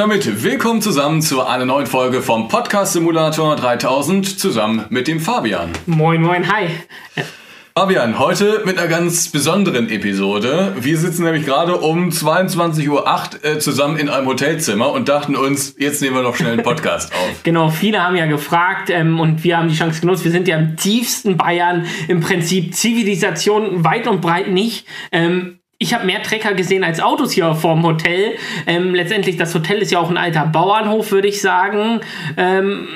[0.00, 5.72] Damit willkommen zusammen zu einer neuen Folge vom Podcast Simulator 3000 zusammen mit dem Fabian.
[5.84, 6.70] Moin, moin, hi.
[7.76, 10.74] Fabian, heute mit einer ganz besonderen Episode.
[10.80, 15.74] Wir sitzen nämlich gerade um 22.08 Uhr äh, zusammen in einem Hotelzimmer und dachten uns,
[15.78, 17.42] jetzt nehmen wir noch schnell einen Podcast auf.
[17.42, 20.24] Genau, viele haben ja gefragt ähm, und wir haben die Chance genutzt.
[20.24, 24.86] Wir sind ja im tiefsten Bayern, im Prinzip Zivilisation weit und breit nicht.
[25.12, 28.36] Ähm, ich habe mehr Trecker gesehen als Autos hier vorm Hotel.
[28.66, 32.02] Ähm, letztendlich, das Hotel ist ja auch ein alter Bauernhof, würde ich sagen.
[32.36, 32.86] Ähm,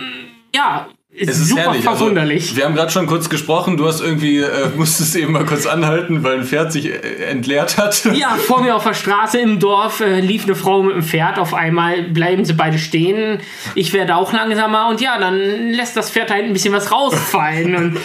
[0.54, 1.82] ja, ist Es ist super herrlich.
[1.82, 2.42] verwunderlich.
[2.42, 3.78] Also, wir haben gerade schon kurz gesprochen.
[3.78, 7.78] Du hast irgendwie, äh, musstest eben mal kurz anhalten, weil ein Pferd sich äh, entleert
[7.78, 8.02] hat.
[8.14, 11.38] Ja, vor mir auf der Straße im Dorf äh, lief eine Frau mit einem Pferd.
[11.38, 13.38] Auf einmal bleiben sie beide stehen.
[13.74, 17.76] Ich werde auch langsamer und ja, dann lässt das Pferd halt ein bisschen was rausfallen.
[17.76, 17.96] Und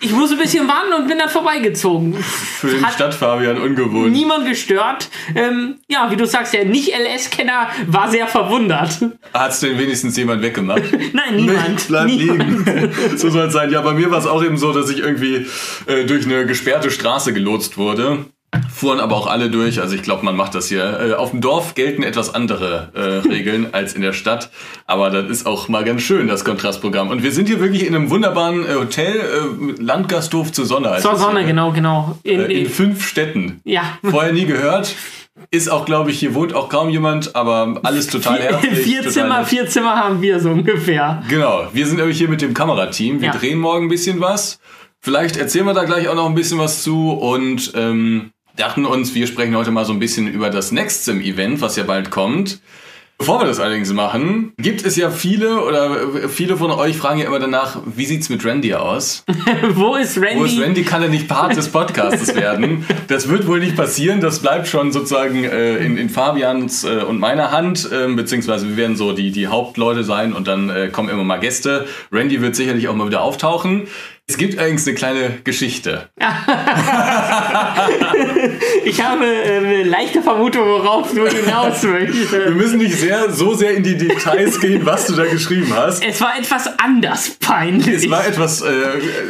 [0.00, 2.14] ich muss ein bisschen warten und bin dann vorbeigezogen.
[2.14, 4.12] Für den Hat Stadtfabian ungewohnt.
[4.12, 5.08] niemand gestört.
[5.34, 8.98] Ähm, ja, wie du sagst, der Nicht-LS-Kenner war sehr verwundert.
[9.32, 10.82] Hat es denn wenigstens jemand weggemacht?
[11.12, 11.86] Nein, niemand.
[11.88, 12.66] Bleib niemand.
[12.66, 12.92] liegen.
[13.16, 13.70] so soll es sein.
[13.70, 15.46] Ja, bei mir war es auch eben so, dass ich irgendwie
[15.86, 18.26] äh, durch eine gesperrte Straße gelotst wurde.
[18.74, 19.80] Fuhren aber auch alle durch.
[19.80, 21.00] Also ich glaube, man macht das hier.
[21.00, 24.50] Äh, auf dem Dorf gelten etwas andere äh, Regeln als in der Stadt.
[24.86, 27.10] Aber das ist auch mal ganz schön, das Kontrastprogramm.
[27.10, 30.96] Und wir sind hier wirklich in einem wunderbaren äh, Hotel, äh, Landgasthof zur Sonne.
[31.00, 31.48] Zur das Sonne, hier.
[31.48, 32.18] genau, genau.
[32.22, 33.60] In, Äh, in fünf Städten.
[33.64, 33.82] ja.
[34.02, 34.94] Vorher nie gehört.
[35.50, 38.78] Ist auch, glaube ich, hier wohnt auch kaum jemand, aber alles total herzlich.
[38.80, 41.22] vier Zimmer, vier Zimmer haben wir so ungefähr.
[41.28, 43.20] Genau, wir sind nämlich hier mit dem Kamerateam.
[43.20, 43.34] Wir Ja.
[43.36, 44.58] drehen morgen ein bisschen was.
[45.00, 49.14] Vielleicht erzählen wir da gleich auch noch ein bisschen was zu und ähm, dachten uns,
[49.14, 52.60] wir sprechen heute mal so ein bisschen über das Nextsim-Event, was ja bald kommt.
[53.18, 57.18] Bevor wir das allerdings machen, gibt es ja viele oder äh, viele von euch fragen
[57.18, 59.24] ja immer danach, wie sieht's mit Randy aus?
[59.74, 60.38] Wo ist Randy?
[60.38, 60.84] Wo ist Randy?
[60.84, 62.86] Kann er nicht Part des Podcastes werden?
[63.08, 64.20] Das wird wohl nicht passieren.
[64.20, 67.88] Das bleibt schon sozusagen äh, in, in Fabians äh, und meiner Hand.
[67.92, 71.40] Ähm, beziehungsweise wir werden so die, die Hauptleute sein und dann äh, kommen immer mal
[71.40, 71.86] Gäste.
[72.12, 73.88] Randy wird sicherlich auch mal wieder auftauchen.
[74.30, 76.08] Es gibt allerdings eine kleine Geschichte.
[78.84, 82.32] Ich habe äh, eine leichte Vermutung, worauf du hinaus Wir möchtest.
[82.54, 86.02] müssen nicht sehr, so sehr in die Details gehen, was du da geschrieben hast.
[86.04, 88.04] Es war etwas anders peinlich.
[88.04, 88.70] Es war etwas äh,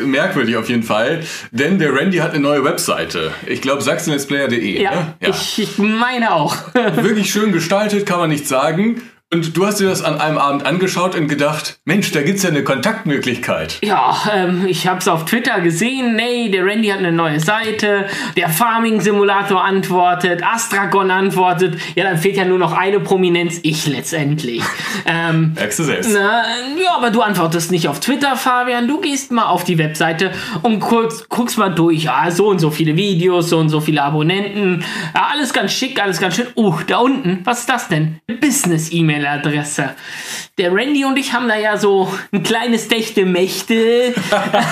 [0.04, 1.20] merkwürdig auf jeden Fall,
[1.50, 3.32] denn der Randy hat eine neue Webseite.
[3.46, 4.80] Ich glaube sachsenletsplayer.de.
[4.82, 5.14] ja, ne?
[5.20, 6.56] Ich, ich meine auch.
[6.74, 9.02] wirklich schön gestaltet, kann man nicht sagen.
[9.30, 12.48] Und du hast dir das an einem Abend angeschaut und gedacht, Mensch, da gibt's ja
[12.48, 13.76] eine Kontaktmöglichkeit.
[13.82, 16.16] Ja, ähm, ich habe es auf Twitter gesehen.
[16.16, 18.06] Nee, der Randy hat eine neue Seite.
[18.38, 20.42] Der Farming-Simulator antwortet.
[20.42, 21.78] Astragon antwortet.
[21.94, 23.60] Ja, dann fehlt ja nur noch eine Prominenz.
[23.64, 24.62] Ich letztendlich.
[25.04, 26.10] ähm, Merkst du selbst.
[26.10, 26.44] Na,
[26.82, 28.88] ja, aber du antwortest nicht auf Twitter, Fabian.
[28.88, 32.04] Du gehst mal auf die Webseite und kurz, guckst mal durch.
[32.04, 34.86] Ja, so und so viele Videos, so und so viele Abonnenten.
[35.14, 36.46] Ja, alles ganz schick, alles ganz schön.
[36.56, 38.20] Uh, da unten, was ist das denn?
[39.18, 39.90] Business-E-Mail-Adresse.
[40.56, 44.14] Der Randy und ich haben da ja so ein kleines Dächte-Mächte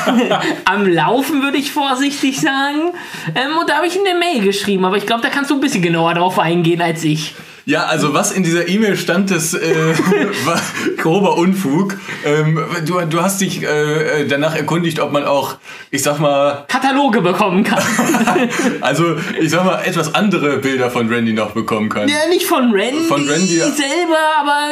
[0.65, 2.93] am Laufen, würde ich vorsichtig sagen.
[3.35, 5.61] Ähm, und da habe ich eine Mail geschrieben, aber ich glaube, da kannst du ein
[5.61, 7.35] bisschen genauer drauf eingehen als ich.
[7.69, 9.59] Ja, also was in dieser E-Mail stand, das äh,
[10.45, 10.61] war
[10.99, 11.99] grober Unfug.
[12.25, 15.57] Ähm, du, du hast dich äh, danach erkundigt, ob man auch,
[15.91, 17.83] ich sag mal, Kataloge bekommen kann.
[18.83, 22.09] also ich sag mal, etwas andere Bilder von Randy noch bekommen kann.
[22.09, 24.69] Ja, nicht von Randy, Von Randy, selber, aber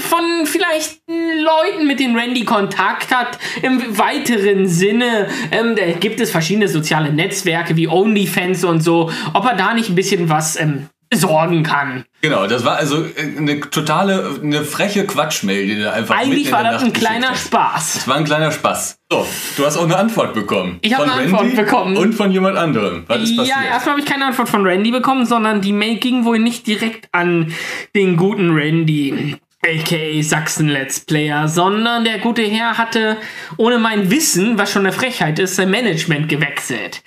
[0.00, 3.38] von vielleicht Leuten, mit denen Randy Kontakt hat.
[3.62, 9.10] Im weiteren Sinne ähm, da gibt es verschiedene soziale Netzwerke wie OnlyFans und so.
[9.32, 12.04] Ob er da nicht ein bisschen was ähm, besorgen kann.
[12.22, 16.62] Genau, das war also äh, eine totale, eine freche Quatschmail, die da einfach Eigentlich war
[16.62, 17.46] das ein kleiner hast.
[17.46, 17.94] Spaß.
[17.94, 18.98] Das war ein kleiner Spaß.
[19.10, 19.26] So,
[19.56, 20.78] du hast auch eine Antwort bekommen.
[20.82, 21.96] Ich habe Von eine Antwort Randy bekommen.
[21.96, 23.04] Und von jemand anderem.
[23.08, 23.56] Was ist passiert?
[23.56, 26.66] Ja, erstmal habe ich keine Antwort von Randy bekommen, sondern die Mail ging wohl nicht
[26.68, 27.52] direkt an
[27.96, 33.18] den guten Randy, aka Sachsen Let's Player, sondern der gute Herr hatte
[33.58, 37.02] ohne mein Wissen, was schon eine Frechheit ist, sein Management gewechselt.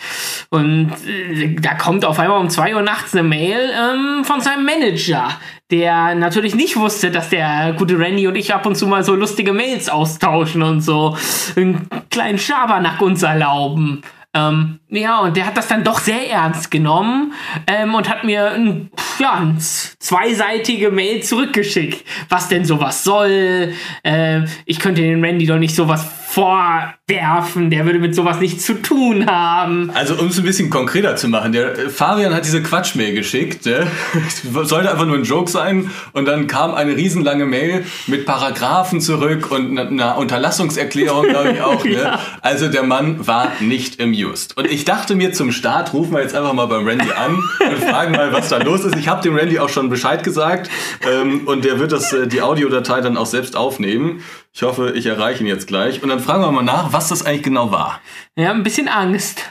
[0.49, 4.65] Und äh, da kommt auf einmal um 2 Uhr nachts eine Mail ähm, von seinem
[4.65, 5.29] Manager,
[5.71, 9.15] der natürlich nicht wusste, dass der gute Randy und ich ab und zu mal so
[9.15, 11.17] lustige Mails austauschen und so
[11.55, 14.03] einen kleinen Schabernack uns erlauben.
[14.35, 17.33] Ähm, ja, und der hat das dann doch sehr ernst genommen
[17.67, 18.89] ähm, und hat mir ein,
[19.19, 23.73] ja, eine zweiseitige Mail zurückgeschickt, was denn sowas soll.
[24.01, 27.69] Äh, ich könnte den Randy doch nicht sowas vorwerfen.
[27.69, 29.91] Der würde mit sowas nichts zu tun haben.
[29.93, 33.67] Also um es ein bisschen konkreter zu machen, der äh, Fabian hat diese Quatschmail geschickt.
[33.67, 33.85] Ne?
[34.63, 35.91] Sollte einfach nur ein Joke sein.
[36.13, 41.83] Und dann kam eine riesenlange Mail mit Paragraphen zurück und einer Unterlassungserklärung, glaube ich auch.
[41.83, 41.91] Ne?
[42.03, 42.19] ja.
[42.41, 44.57] Also der Mann war nicht amused.
[44.57, 47.83] Und ich dachte mir zum Start, rufen wir jetzt einfach mal beim Randy an und
[47.83, 48.97] fragen mal, was da los ist.
[48.97, 50.71] Ich habe dem Randy auch schon Bescheid gesagt
[51.07, 54.23] ähm, und der wird das, äh, die Audiodatei dann auch selbst aufnehmen.
[54.55, 56.03] Ich hoffe, ich erreiche ihn jetzt gleich.
[56.03, 57.99] Und dann fragen wir mal nach, was das eigentlich genau war.
[58.37, 59.43] Ja, ein bisschen Angst.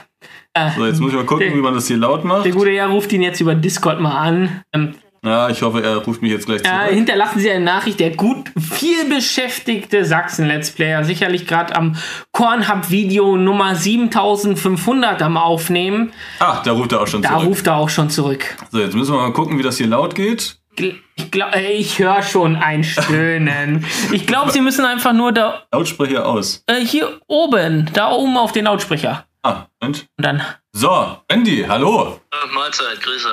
[0.53, 2.45] Äh, so, jetzt muss ich mal gucken, der, wie man das hier laut macht.
[2.45, 4.63] Der gute Herr ruft ihn jetzt über Discord mal an.
[4.71, 4.95] Ähm,
[5.25, 6.79] ja, ich hoffe, er ruft mich jetzt gleich zurück.
[6.89, 7.99] Äh, hinterlassen Sie eine Nachricht.
[7.99, 11.95] Der gut viel beschäftigte Sachsen-Let's Player, sicherlich gerade am
[12.31, 16.13] Kornhub-Video Nummer 7500 am Aufnehmen.
[16.39, 17.41] Ah, da ruft er auch schon da zurück.
[17.41, 18.55] Da ruft er auch schon zurück.
[18.71, 20.57] So, jetzt müssen wir mal gucken, wie das hier laut geht.
[20.77, 23.85] Ich glaube, ich höre schon ein Stöhnen.
[24.11, 25.63] ich glaube, Sie müssen einfach nur da.
[25.71, 26.63] Lautsprecher aus.
[26.67, 29.25] Äh, hier oben, da oben auf den Lautsprecher.
[29.43, 30.07] Ah, und?
[30.17, 30.41] Und dann.
[30.71, 32.19] So, Andy, hallo.
[32.31, 33.29] Äh, Mahlzeit, Grüße.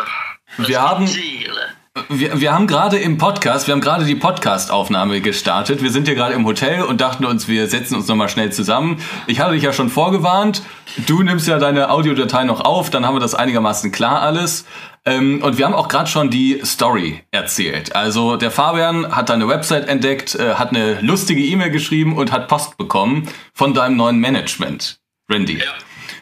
[0.59, 1.07] Was wir haben.
[1.07, 1.69] Ziele?
[2.09, 5.83] Wir, wir haben gerade im Podcast, wir haben gerade die Podcast-Aufnahme gestartet.
[5.83, 9.03] Wir sind hier gerade im Hotel und dachten uns, wir setzen uns nochmal schnell zusammen.
[9.27, 10.63] Ich hatte dich ja schon vorgewarnt.
[11.09, 14.67] Du nimmst ja deine Audiodatei noch auf, dann haben wir das einigermaßen klar alles.
[15.05, 17.97] Ähm, und wir haben auch gerade schon die Story erzählt.
[17.97, 22.47] Also der Fabian hat deine Website entdeckt, äh, hat eine lustige E-Mail geschrieben und hat
[22.47, 25.59] Post bekommen von deinem neuen Management, Randy.
[25.59, 25.65] Ja.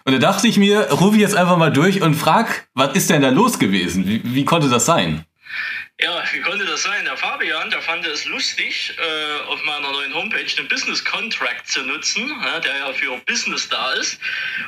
[0.06, 3.10] Und da dachte ich mir, rufe ich jetzt einfach mal durch und frag, was ist
[3.10, 4.08] denn da los gewesen?
[4.08, 5.26] Wie, wie konnte das sein?
[6.00, 7.04] Ja, wie konnte das sein?
[7.04, 11.82] Der Fabian, der fand es lustig, äh, auf meiner neuen Homepage einen Business Contract zu
[11.82, 14.18] nutzen, ja, der ja für Business da ist.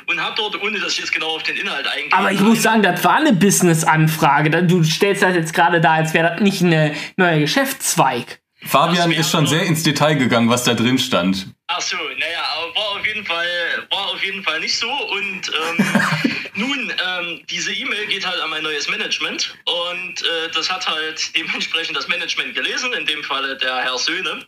[0.07, 2.11] Und hat dort, ohne dass ich jetzt genau auf den Inhalt eingehe.
[2.11, 4.63] Aber ich muss sagen, das war eine Business-Anfrage.
[4.63, 8.41] Du stellst das jetzt gerade da, als wäre das nicht ein neuer Geschäftszweig.
[8.63, 11.47] Fabian ist schon sehr ins Detail gegangen, was da drin stand.
[11.73, 12.43] Ach so, naja,
[12.75, 14.91] war auf jeden Fall, war auf jeden Fall nicht so.
[14.91, 20.69] Und ähm, nun, ähm, diese E-Mail geht halt an mein neues Management und äh, das
[20.69, 24.45] hat halt dementsprechend das Management gelesen, in dem Falle der Herr Söhne.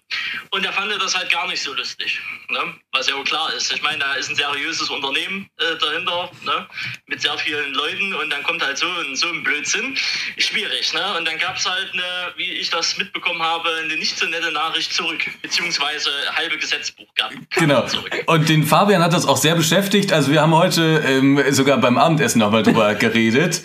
[0.49, 2.75] Und er fand das halt gar nicht so lustig, ne?
[2.91, 3.71] was ja auch klar ist.
[3.71, 6.67] Ich meine, da ist ein seriöses Unternehmen äh, dahinter, ne?
[7.07, 9.97] mit sehr vielen Leuten und dann kommt halt so ein, so ein Blödsinn.
[10.37, 11.17] Schwierig, ne?
[11.17, 14.51] Und dann gab es halt eine, wie ich das mitbekommen habe, eine nicht so nette
[14.51, 17.12] Nachricht zurück, beziehungsweise halbe Gesetzbuch
[17.55, 17.85] Genau.
[18.25, 20.11] Und den Fabian hat das auch sehr beschäftigt.
[20.11, 23.61] Also wir haben heute ähm, sogar beim Abendessen nochmal drüber geredet.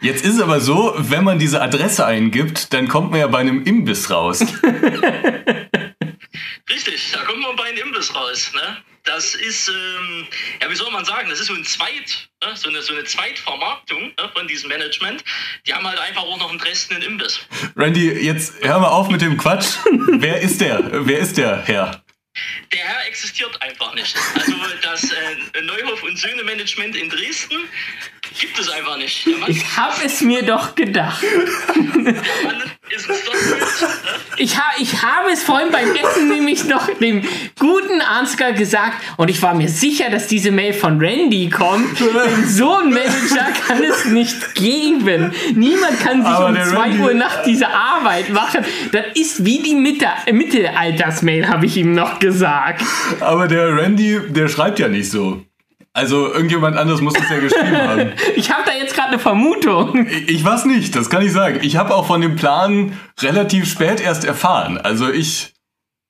[0.00, 3.38] Jetzt ist es aber so, wenn man diese Adresse eingibt, dann kommt man ja bei
[3.38, 4.40] einem Imbiss raus.
[6.70, 8.50] Richtig, da kommt man bei einem Imbiss raus.
[8.54, 8.78] Ne?
[9.04, 10.26] Das ist, ähm,
[10.60, 12.50] ja, wie soll man sagen, das ist so ein Zweit, ne?
[12.54, 14.30] so, eine, so eine Zweitvermarktung ne?
[14.34, 15.24] von diesem Management.
[15.66, 17.40] Die haben halt einfach auch noch einen Dresden einen Imbiss.
[17.76, 19.76] Randy, jetzt hör mal auf mit dem Quatsch.
[20.08, 21.06] Wer ist der?
[21.06, 22.02] Wer ist der Herr?
[22.72, 24.16] Der Herr existiert einfach nicht.
[24.34, 27.68] Also das äh, Neuhof und Söhne Management in Dresden
[28.40, 29.26] gibt es einfach nicht.
[29.48, 31.22] Ich habe es mir doch gedacht.
[34.42, 37.22] Ich, ha ich habe es vorhin beim Essen nämlich noch dem
[37.58, 42.00] guten Ansgar gesagt und ich war mir sicher, dass diese Mail von Randy kommt.
[42.00, 45.32] Denn so ein Manager kann es nicht geben.
[45.54, 48.64] Niemand kann sich Aber um 2 Uhr nach dieser Arbeit machen.
[48.90, 52.82] Das ist wie die Mitte Mittelaltersmail, habe ich ihm noch gesagt.
[53.20, 55.42] Aber der Randy, der schreibt ja nicht so.
[55.94, 58.12] Also irgendjemand anderes muss es ja geschrieben haben.
[58.34, 60.06] Ich habe da jetzt gerade eine Vermutung.
[60.06, 61.58] Ich, ich weiß nicht, das kann ich sagen.
[61.62, 64.78] Ich habe auch von dem Plan relativ spät erst erfahren.
[64.78, 65.52] Also ich,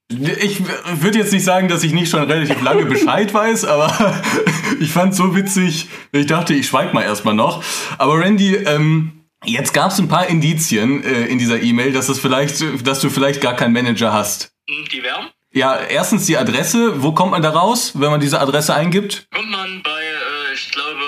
[0.08, 0.62] ich
[1.00, 4.22] würde jetzt nicht sagen, dass ich nicht schon relativ lange Bescheid weiß, aber
[4.80, 5.88] ich fand es so witzig.
[6.12, 7.64] Ich dachte, ich schweig mal erstmal noch.
[7.98, 12.20] Aber Randy, ähm, jetzt gab es ein paar Indizien äh, in dieser E-Mail, dass es
[12.20, 14.52] vielleicht, dass du vielleicht gar keinen Manager hast.
[14.70, 15.28] Hm, die wärmen?
[15.54, 17.02] Ja, erstens die Adresse.
[17.02, 19.26] Wo kommt man da raus, wenn man diese Adresse eingibt?
[19.34, 21.00] Kommt man bei, äh, ich glaube,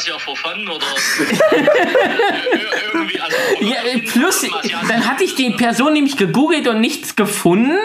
[0.00, 0.86] Asia for Fun oder
[2.94, 3.20] irgendwie.
[3.20, 3.76] Also, ja,
[4.10, 4.46] plus,
[4.88, 7.76] dann hatte ich die Person nämlich gegoogelt und nichts gefunden.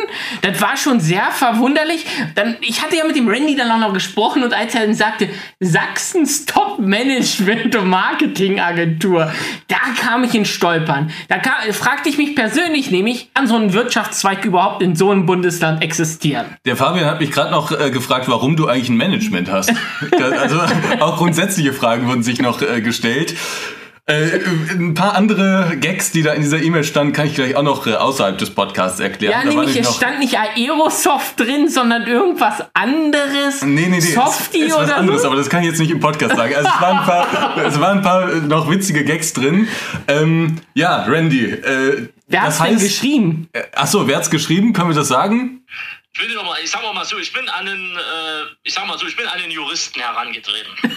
[0.42, 2.06] Das war schon sehr verwunderlich.
[2.36, 4.94] Dann, ich hatte ja mit dem Randy dann auch noch gesprochen und als er dann
[4.94, 5.28] sagte,
[5.60, 9.34] Sachsens Top Management und Marketing Agentur,
[9.68, 11.12] da kam ich in Stolpern.
[11.28, 15.26] Da kam, fragte ich mich persönlich nämlich, kann so ein Wirtschaftszweig überhaupt in so einem
[15.26, 16.46] Bundesland existieren?
[16.66, 19.74] Der Fabian hat mich gerade noch äh, gefragt, warum du eigentlich ein Management hast.
[20.40, 20.62] also
[21.02, 23.36] auch grundsätzliche Fragen wurden sich noch äh, gestellt.
[24.08, 27.64] Äh, ein paar andere Gags, die da in dieser E-Mail standen, kann ich gleich auch
[27.64, 29.32] noch äh, außerhalb des Podcasts erklären.
[29.32, 33.64] Ja, da nämlich es stand nicht Aerosoft drin, sondern irgendwas anderes.
[33.64, 34.00] Nee, nee, nee.
[34.02, 35.28] Softie es, es oder was anderes, so?
[35.30, 36.54] aber das kann ich jetzt nicht im Podcast sagen.
[36.54, 39.68] Also es waren ein paar, es waren ein paar noch witzige Gags drin.
[40.08, 41.46] Ähm, ja, Randy.
[41.46, 43.50] Äh, wer hat's heißt, denn geschrieben?
[43.54, 44.74] Äh, achso, wer hat's geschrieben?
[44.74, 45.66] Können wir das sagen?
[46.14, 48.00] Ich will noch mal, ich sag mal so, ich bin an einen, äh,
[48.62, 50.92] ich sag mal so, ich bin an den Juristen herangetreten.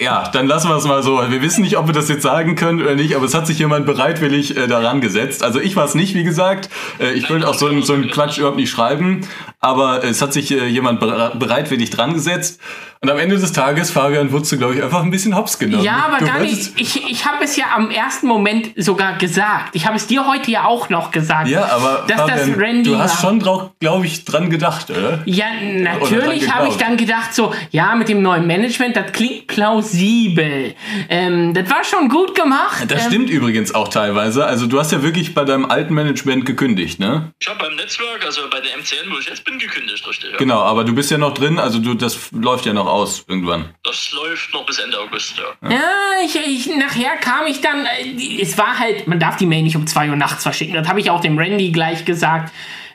[0.00, 1.18] Ja, dann lassen wir es mal so.
[1.30, 3.58] Wir wissen nicht, ob wir das jetzt sagen können oder nicht, aber es hat sich
[3.58, 5.42] jemand bereitwillig äh, daran gesetzt.
[5.42, 6.68] Also ich war es nicht, wie gesagt.
[7.00, 9.26] Äh, ich will auch so, einen- so Quatsch überhaupt nicht schreiben,
[9.60, 12.60] aber es hat sich äh, jemand bere bereitwillig dran gesetzt.
[13.06, 15.84] Und am Ende des Tages, Fabian, wurdest du, glaube ich, einfach ein bisschen hops genommen.
[15.84, 16.72] Ja, aber du gar nicht.
[16.74, 19.76] Ich, ich habe es ja am ersten Moment sogar gesagt.
[19.76, 21.46] Ich habe es dir heute ja auch noch gesagt.
[21.46, 23.30] Ja, aber dass Fabian, das Randy du hast war.
[23.30, 25.22] schon, glaube ich, dran gedacht, oder?
[25.24, 25.46] Ja,
[25.78, 30.74] natürlich habe ich dann gedacht, so, ja, mit dem neuen Management, das klingt plausibel.
[31.08, 32.86] Ähm, das war schon gut gemacht.
[32.88, 34.46] Das ähm, stimmt übrigens auch teilweise.
[34.46, 37.30] Also du hast ja wirklich bei deinem alten Management gekündigt, ne?
[37.38, 40.32] Ich habe beim Netzwerk, also bei der MCN, wo ich jetzt bin, gekündigt, richtig.
[40.32, 40.38] Ja.
[40.38, 43.74] Genau, aber du bist ja noch drin, also du, das läuft ja noch aus irgendwann.
[43.82, 45.70] Das läuft noch bis Ende August, ja.
[45.70, 45.90] Ja,
[46.24, 49.76] ich, ich, nachher kam ich dann, äh, es war halt, man darf die Mail nicht
[49.76, 50.74] um 2 Uhr nachts verschicken.
[50.74, 52.52] Das habe ich auch dem Randy gleich gesagt.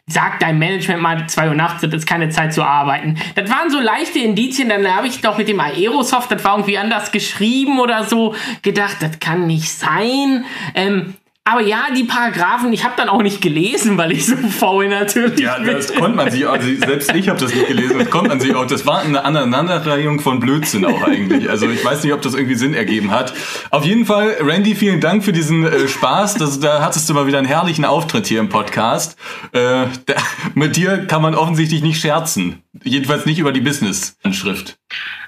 [0.08, 3.18] Sag dein Management mal 2 Uhr nachts, das ist keine Zeit zu arbeiten.
[3.36, 6.78] Das waren so leichte Indizien, dann habe ich doch mit dem Aerosoft, das war irgendwie
[6.78, 10.44] anders geschrieben oder so, gedacht, das kann nicht sein.
[10.74, 14.88] Ähm, aber ja, die Paragraphen, ich habe dann auch nicht gelesen, weil ich so faul
[14.88, 15.74] natürlich Ja, bin.
[15.74, 18.40] das konnte man sich auch, also selbst ich habe das nicht gelesen, das konnte man
[18.40, 21.50] sich auch, das war eine Aneinanderreihung von Blödsinn auch eigentlich.
[21.50, 23.34] Also ich weiß nicht, ob das irgendwie Sinn ergeben hat.
[23.72, 26.36] Auf jeden Fall, Randy, vielen Dank für diesen äh, Spaß.
[26.36, 29.18] Das, da hattest du mal wieder einen herrlichen Auftritt hier im Podcast.
[29.52, 30.14] Äh, da,
[30.54, 32.62] mit dir kann man offensichtlich nicht scherzen.
[32.84, 34.78] Jedenfalls nicht über die Business-Anschrift.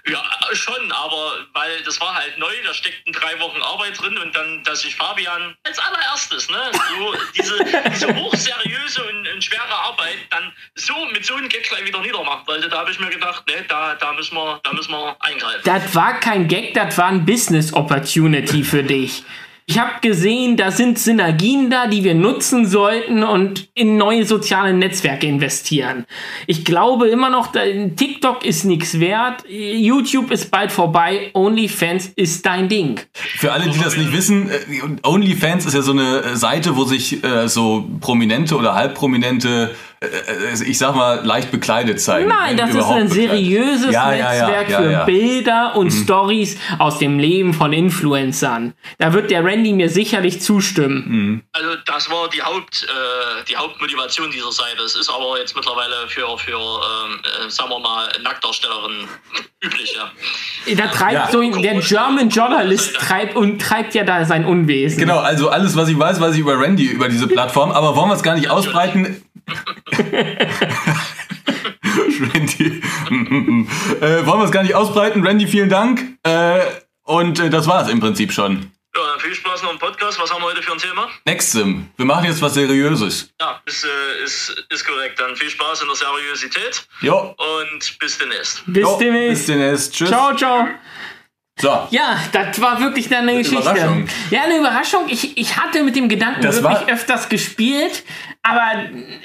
[0.05, 4.35] Ja, schon, aber weil das war halt neu, da steckten drei Wochen Arbeit drin und
[4.35, 7.57] dann, dass sich Fabian als allererstes, ne, so diese,
[7.89, 12.45] diese hochseriöse und, und schwere Arbeit dann so mit so einem Gag gleich wieder niedermachen
[12.47, 15.61] wollte, da habe ich mir gedacht, ne, da, da müssen wir, da müssen wir eingreifen.
[15.63, 19.23] Das war kein Gag, das war ein Business Opportunity für dich.
[19.65, 24.73] Ich habe gesehen, da sind Synergien da, die wir nutzen sollten und in neue soziale
[24.73, 26.05] Netzwerke investieren.
[26.47, 32.67] Ich glaube immer noch, TikTok ist nichts wert, YouTube ist bald vorbei, OnlyFans ist dein
[32.67, 32.99] Ding.
[33.13, 36.83] Für alle, die das nicht wissen, äh, OnlyFans ist ja so eine äh, Seite, wo
[36.83, 39.73] sich äh, so prominente oder halbprominente,
[40.65, 42.27] ich sag mal, leicht bekleidet zeigen.
[42.29, 45.01] Nein, Wenn das ist ein seriöses Ja, ja, ja, Netzwerk ja, für ja.
[45.01, 45.05] Mhm.
[45.05, 48.73] Bilder und Stories aus dem Leben von Influencern.
[48.97, 51.43] Da wird der Randy mir sicherlich zustimmen.
[51.53, 54.81] Also das war die Haupt, äh, die Hauptmotivation dieser Seite.
[54.83, 59.07] Es ist aber jetzt mittlerweile für, für ähm, äh, sagen wir mal, Nacktdarstellerinnen
[59.63, 60.11] üblich, ja.
[60.75, 61.29] Da treibt Ja.
[61.31, 64.99] so der German Journalist treibt und treibt ja da sein Unwesen.
[64.99, 67.71] Genau, also alles, was ich weiß, weiß ich über Randy, über diese Plattform.
[67.71, 69.23] Aber wollen wir es gar nicht ausbreiten?
[72.33, 72.81] Randy.
[74.01, 75.25] äh, wollen wir es gar nicht ausbreiten?
[75.25, 76.17] Randy, vielen Dank.
[76.23, 76.59] Äh,
[77.03, 78.71] und äh, das war es im Prinzip schon.
[78.95, 80.19] Ja, dann viel Spaß noch im Podcast.
[80.21, 81.09] Was haben wir heute für ein Thema?
[81.25, 81.89] Nextim.
[81.97, 83.33] Wir machen jetzt was Seriöses.
[83.41, 85.19] Ja, ist, äh, ist, ist korrekt.
[85.19, 87.35] Dann viel Spaß in der Seriosität Jo.
[87.37, 88.61] und bis demnächst.
[88.67, 89.29] Bis jo, demnächst.
[89.29, 89.93] Bis demnächst.
[89.93, 90.09] Tschüss.
[90.09, 90.67] Ciao, ciao.
[91.59, 91.69] So.
[91.91, 93.61] Ja, das war wirklich eine Geschichte.
[93.61, 94.07] Überraschung.
[94.31, 95.01] Ja, eine Überraschung.
[95.07, 98.03] Ich, ich hatte mit dem Gedanken Das wirklich öfters gespielt,
[98.41, 98.61] aber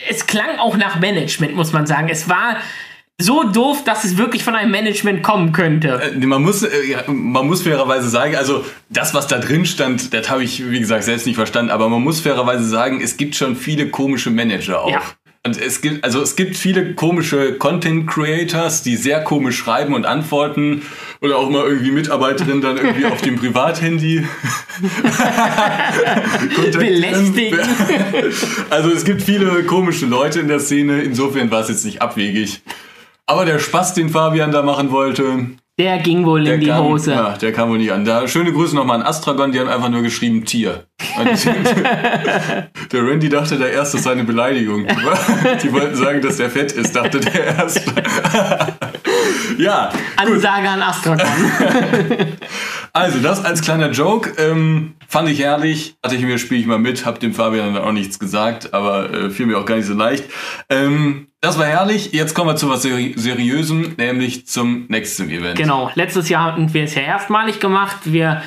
[0.08, 2.08] es klang auch nach Management, muss man sagen.
[2.10, 2.58] Es war
[3.20, 6.00] so doof, dass es wirklich von einem Management kommen könnte.
[6.14, 10.30] Äh, Man muss, äh, man muss fairerweise sagen, also das, was da drin stand, das
[10.30, 13.56] habe ich, wie gesagt, selbst nicht verstanden, aber man muss fairerweise sagen, es gibt schon
[13.56, 14.90] viele komische Manager auch.
[14.90, 15.00] Ja.
[15.44, 20.04] Und es gibt, also es gibt viele komische Content Creators, die sehr komisch schreiben und
[20.04, 20.82] antworten
[21.20, 24.26] oder auch mal irgendwie Mitarbeiterinnen dann irgendwie auf dem Privathandy.
[26.72, 27.60] Belästigen.
[28.68, 32.60] Also es gibt viele komische Leute in der Szene, insofern war es jetzt nicht abwegig.
[33.26, 37.12] Aber der Spaß, den Fabian da machen wollte, Der ging wohl in die kam, Hose.
[37.12, 38.04] Ja, der kam wohl nicht an.
[38.04, 40.86] Da, schöne Grüße nochmal an Astragon, die haben einfach nur geschrieben Tier.
[41.16, 41.44] Und
[42.92, 44.86] der Randy dachte da erst, das sei eine Beleidigung.
[45.62, 47.82] Die wollten sagen, dass der fett ist, dachte der erst.
[49.58, 51.26] Ja, Ansage an Astragon.
[52.92, 54.32] also das als kleiner Joke.
[54.38, 55.96] Ähm, fand ich herrlich.
[56.04, 59.12] Hatte ich mir, spiele ich mal mit, hab dem Fabian dann auch nichts gesagt, aber
[59.12, 60.24] äh, fiel mir auch gar nicht so leicht.
[60.70, 62.12] Ähm, das war herrlich.
[62.12, 65.56] Jetzt kommen wir zu was Seri Seriösem, nämlich zum nächsten Event.
[65.56, 67.98] Genau, letztes Jahr hatten wir es ja erstmalig gemacht.
[68.04, 68.42] Wir,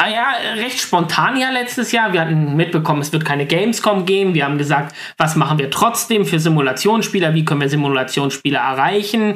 [0.00, 2.12] ja, recht spontan ja letztes Jahr.
[2.12, 4.34] Wir hatten mitbekommen, es wird keine Gamescom geben.
[4.34, 7.34] Wir haben gesagt, was machen wir trotzdem für Simulationsspieler?
[7.34, 9.34] Wie können wir Simulationsspieler erreichen?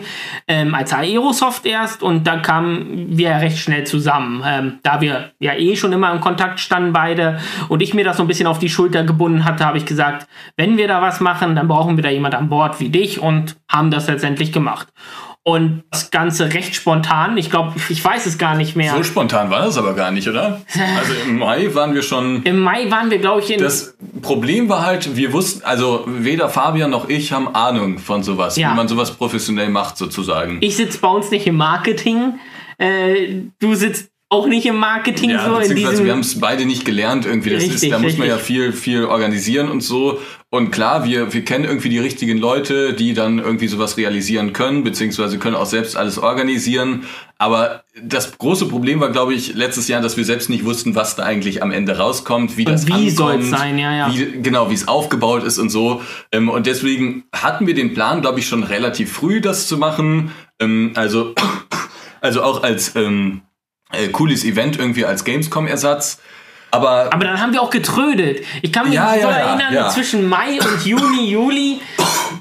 [0.49, 4.43] Ähm, als Aerosoft erst und da kamen wir ja recht schnell zusammen.
[4.47, 8.17] Ähm, da wir ja eh schon immer im Kontakt standen beide und ich mir das
[8.17, 10.27] so ein bisschen auf die Schulter gebunden hatte, habe ich gesagt,
[10.57, 13.57] wenn wir da was machen, dann brauchen wir da jemand an Bord wie dich und
[13.69, 14.89] haben das letztendlich gemacht.
[15.43, 17.39] Und das Ganze recht spontan.
[17.39, 18.95] Ich glaube, ich weiß es gar nicht mehr.
[18.95, 20.61] So spontan war das aber gar nicht, oder?
[20.99, 22.43] Also im Mai waren wir schon.
[22.43, 23.59] Im Mai waren wir, glaube ich, in.
[23.59, 28.57] Das Problem war halt, wir wussten, also weder Fabian noch ich haben Ahnung von sowas,
[28.57, 28.73] Ja.
[28.73, 30.59] wie man sowas professionell macht, sozusagen.
[30.61, 32.35] ich sitze bei uns nicht im Marketing.
[32.77, 36.05] Äh, du sitzt auch nicht im Marketing Ja, so in diesem.
[36.05, 37.51] wir haben es beide nicht gelernt irgendwie.
[37.51, 38.57] Das Richtig, ist, da muss man ja richtig.
[38.57, 40.19] viel, viel organisieren und so.
[40.53, 44.83] Und klar, wir, wir kennen irgendwie die richtigen Leute, die dann irgendwie sowas realisieren können,
[44.83, 47.05] beziehungsweise können auch selbst alles organisieren.
[47.39, 51.15] Aber das große Problem war, glaube ich, letztes Jahr, dass wir selbst nicht wussten, was
[51.15, 54.13] da eigentlich am Ende rauskommt, wie das wie ankommt, sein, ja, ja.
[54.13, 56.03] Wie, genau, wie es aufgebaut ist und so.
[56.33, 60.33] Ähm, Und deswegen hatten wir den Plan, glaube ich, schon relativ früh, das zu machen.
[60.59, 61.33] Ähm, Also,
[62.21, 63.43] also auch als ähm,
[63.93, 66.21] äh, cooles Event irgendwie als Gamescom-Ersatz.
[66.71, 68.45] Aber aber dann haben wir auch getrödelt.
[68.63, 69.89] Ich kann mich Ja, so ja, erinnern, ja.
[69.91, 71.81] zwischen Mai und Juni, Juli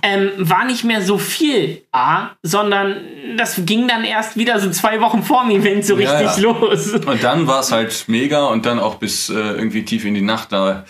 [0.01, 2.97] ähm, war nicht mehr so viel da, sondern
[3.37, 6.93] das ging dann erst wieder so zwei Wochen vor dem Event so richtig los.
[6.93, 10.21] Und dann war es halt mega und dann auch bis äh, irgendwie tief in die
[10.21, 10.85] Nacht da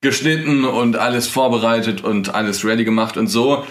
[0.00, 3.64] geschnitten und alles vorbereitet und alles ready gemacht und so.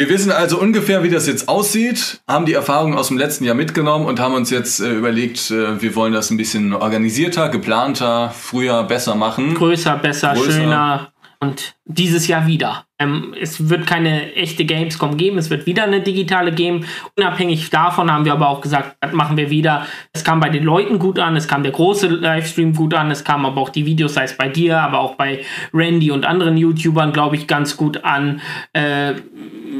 [0.00, 3.54] Wir wissen also ungefähr, wie das jetzt aussieht, haben die Erfahrungen aus dem letzten Jahr
[3.54, 8.30] mitgenommen und haben uns jetzt äh, überlegt, äh, wir wollen das ein bisschen organisierter, geplanter,
[8.30, 9.52] früher besser machen.
[9.52, 10.52] Größer, besser, Größer.
[10.52, 11.12] schöner.
[11.38, 12.86] Und dieses Jahr wieder.
[13.00, 16.84] Ähm, es wird keine echte Gamescom geben, es wird wieder eine digitale geben.
[17.16, 19.86] Unabhängig davon haben wir aber auch gesagt, das machen wir wieder.
[20.12, 23.24] Es kam bei den Leuten gut an, es kam der große Livestream gut an, es
[23.24, 25.40] kam aber auch die Videos, sei es bei dir, aber auch bei
[25.72, 28.40] Randy und anderen YouTubern, glaube ich, ganz gut an.
[28.74, 29.14] Äh,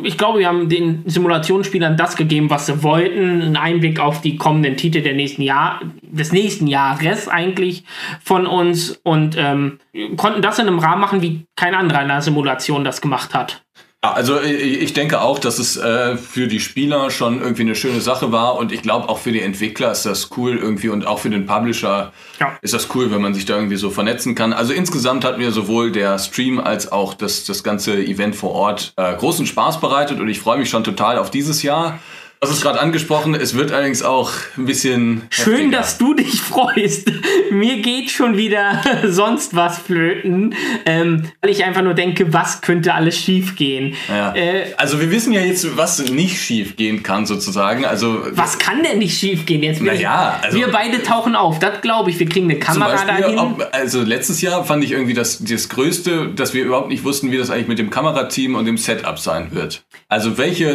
[0.02, 3.42] ich glaube, wir haben den Simulationsspielern das gegeben, was sie wollten.
[3.42, 7.84] Einen Einblick auf die kommenden Titel der nächsten Jahr, des nächsten Jahres eigentlich
[8.22, 9.78] von uns und ähm,
[10.16, 13.62] konnten das in einem Rahmen machen, wie kein anderer in der Simulation das gemacht hat.
[14.02, 17.74] Ja, also äh, ich denke auch, dass es äh, für die Spieler schon irgendwie eine
[17.74, 21.06] schöne Sache war und ich glaube auch für die Entwickler ist das cool irgendwie und
[21.06, 22.56] auch für den Publisher Ja.
[22.62, 24.54] ist das cool, wenn man sich da irgendwie so vernetzen kann.
[24.54, 28.94] Also insgesamt hat mir sowohl der Stream als auch das, das ganze Event vor Ort
[28.96, 31.98] äh, großen Spaß bereitet und ich freue mich schon total auf dieses Jahr.
[32.42, 35.76] Du hast es gerade angesprochen, es wird allerdings auch ein bisschen Schön, heftiger.
[35.76, 37.12] dass du dich freust.
[37.50, 40.54] Mir geht schon wieder sonst was flöten,
[40.86, 43.94] ähm, weil ich einfach nur denke, was könnte alles schiefgehen.
[44.08, 44.34] Ja.
[44.34, 47.84] Äh, also wir wissen ja jetzt, was nicht schief gehen kann sozusagen.
[47.84, 49.84] Also was kann denn nicht schiefgehen jetzt?
[49.84, 52.18] Wir, Naja, also- wir beide tauchen auf, das glaube ich.
[52.18, 53.38] Wir kriegen eine Kamera Beispiel, dahin.
[53.38, 57.32] ob, also letztes Jahr fand ich irgendwie das, das Größte, dass wir überhaupt nicht wussten,
[57.32, 59.82] wie das eigentlich mit dem Kamerateam und dem Setup sein wird.
[60.08, 60.74] Also welche,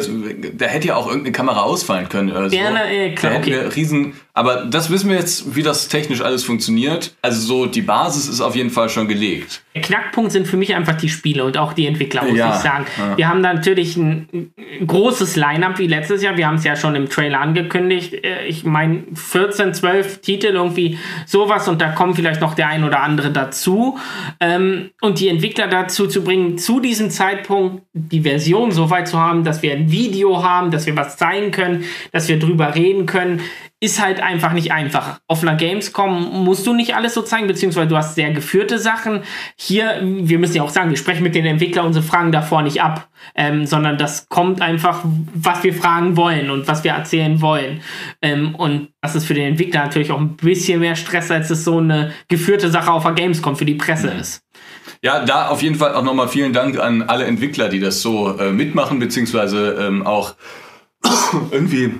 [0.53, 2.55] da hätte ja auch irgendeine Kamera ausfallen können oder so.
[2.55, 3.63] Ja, na, äh, klar, da hätten okay.
[3.63, 7.15] wir riesen, aber das wissen wir jetzt, wie das technisch alles funktioniert.
[7.21, 9.63] Also so, die Basis ist auf jeden Fall schon gelegt.
[9.73, 12.61] Der Knackpunkt sind für mich einfach die Spiele und auch die Entwickler, muss Ja, ich
[12.61, 12.85] sagen.
[12.97, 13.17] ja.
[13.17, 14.51] Wir haben da natürlich ein,
[14.85, 16.35] großes Line-Up wie letztes Jahr.
[16.37, 18.13] Wir haben es ja schon im Trailer angekündigt.
[18.13, 22.83] Äh, Ich meine, 14, 12 Titel, irgendwie sowas und da kommen vielleicht noch der ein
[22.83, 23.97] oder andere dazu.
[24.41, 29.17] Ähm, und die Entwickler dazu zu bringen, zu diesem Zeitpunkt die Version so weit zu
[29.19, 33.05] haben, dass wir ein Video haben, dass wir was zeigen können, dass wir drüber reden
[33.05, 33.39] können,
[33.81, 35.19] ist halt einfach nicht einfach.
[35.27, 39.21] Auf einer Gamescom musst du nicht alles so zeigen, beziehungsweise du hast sehr geführte Sachen.
[39.57, 42.81] Hier, wir müssen ja auch sagen, wir sprechen mit den Entwicklern unsere Fragen davor nicht
[42.81, 45.01] ab, ähm, sondern das kommt einfach,
[45.33, 47.81] was wir fragen wollen und was wir erzählen wollen.
[48.21, 51.65] Ähm, und das ist für den Entwickler natürlich auch ein bisschen mehr Stress, als es
[51.65, 54.41] so eine geführte Sache auf der Gamescom für die Presse ist.
[55.01, 58.37] Ja, da auf jeden Fall auch nochmal vielen Dank an alle Entwickler, die das so
[58.39, 60.35] äh, mitmachen, beziehungsweise ähm, auch
[61.51, 61.99] irgendwie,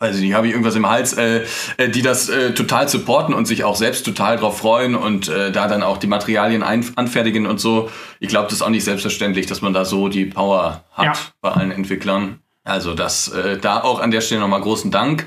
[0.00, 1.44] ich nicht, habe ich irgendwas im Hals, äh,
[1.76, 5.50] äh, die das äh, total supporten und sich auch selbst total drauf freuen und äh,
[5.52, 7.90] da dann auch die Materialien ein anfertigen und so.
[8.20, 11.12] Ich glaube, das ist auch nicht selbstverständlich, dass man da so die Power hat Ja.
[11.40, 12.38] bei allen Entwicklern.
[12.64, 15.26] Also das, äh, da auch an der Stelle nochmal großen Dank.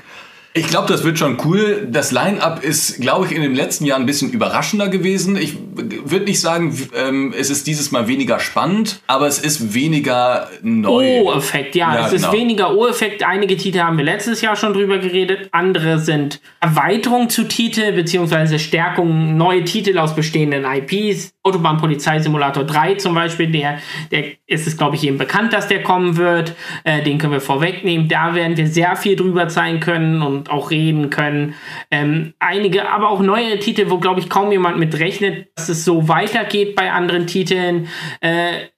[0.54, 1.88] Ich glaube, das wird schon cool.
[1.90, 5.36] Das Line-Up ist, glaube ich, in dem letzten Jahr ein bisschen überraschender gewesen.
[5.36, 10.48] Ich würde nicht sagen, ähm, es ist dieses Mal weniger spannend, aber es ist weniger
[10.60, 11.22] neu.
[11.22, 11.94] O-Effekt, ja.
[11.94, 12.32] Ja, es ist genau.
[12.34, 13.22] weniger O-Effekt.
[13.22, 15.48] Einige Titel haben wir letztes Jahr schon drüber geredet.
[15.52, 21.32] Andere sind Erweiterungen zu Titel, beziehungsweise Stärkung, neue Titel aus bestehenden IPs.
[21.44, 23.78] Autobahn Polizei Simulator 3 zum Beispiel, der,
[24.12, 26.54] der ist es, glaube ich, jedem bekannt, dass der kommen wird.
[26.84, 28.06] Äh, den können wir vorwegnehmen.
[28.08, 31.54] Da werden wir sehr viel drüber zeigen können und auch reden können.
[31.90, 35.84] Ähm, einige, aber auch neue Titel, wo, glaube ich, kaum jemand mit rechnet, dass es
[35.84, 37.88] so weitergeht bei anderen Titeln.
[38.20, 38.68] Äh,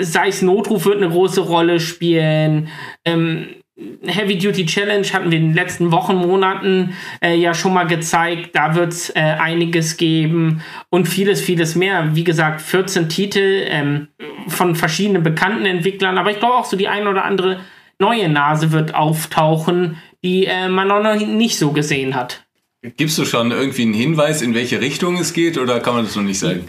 [0.00, 2.68] sei es Notruf wird eine große Rolle spielen.
[3.04, 3.48] Ähm,
[4.04, 8.50] Heavy Duty Challenge hatten wir in den letzten Wochen, Monaten äh, ja schon mal gezeigt.
[8.54, 12.14] Da wird es äh, einiges geben und vieles, vieles mehr.
[12.14, 14.08] Wie gesagt, 14 Titel ähm,
[14.48, 17.60] von verschiedenen bekannten Entwicklern, aber ich glaube auch so die ein oder andere
[17.98, 22.44] neue Nase wird auftauchen, die äh, man noch nicht so gesehen hat.
[22.96, 26.16] Gibst du schon irgendwie einen Hinweis, in welche Richtung es geht, oder kann man das
[26.16, 26.68] noch nicht sagen?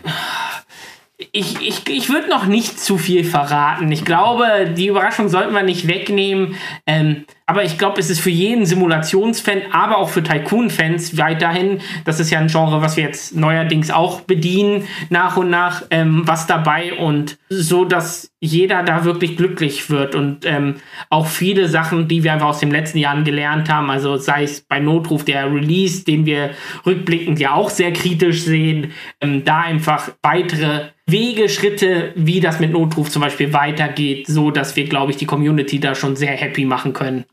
[1.32, 3.92] Ich, ich, ich würde noch nicht zu viel verraten.
[3.92, 6.56] Ich glaube, die Überraschung sollten wir nicht wegnehmen.
[6.86, 12.20] Ähm, aber ich glaube, es ist für jeden Simulationsfan, aber auch für Tycoon-Fans weiterhin, das
[12.20, 16.48] ist ja ein Genre, was wir jetzt neuerdings auch bedienen, nach und nach, ähm, was
[16.48, 20.76] dabei und so, dass jeder da wirklich glücklich wird und ähm,
[21.10, 24.62] auch viele Sachen, die wir einfach aus den letzten Jahren gelernt haben, also sei es
[24.62, 26.52] bei Notruf der Release, den wir
[26.86, 32.72] rückblickend ja auch sehr kritisch sehen, ähm, da einfach weitere Wege, Schritte, wie das mit
[32.72, 36.64] Notruf zum Beispiel weitergeht, so dass wir, glaube ich, die Community da schon sehr happy
[36.64, 37.26] machen können.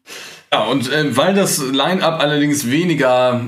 [0.53, 3.41] Ja, und äh, weil das Line-Up allerdings weniger,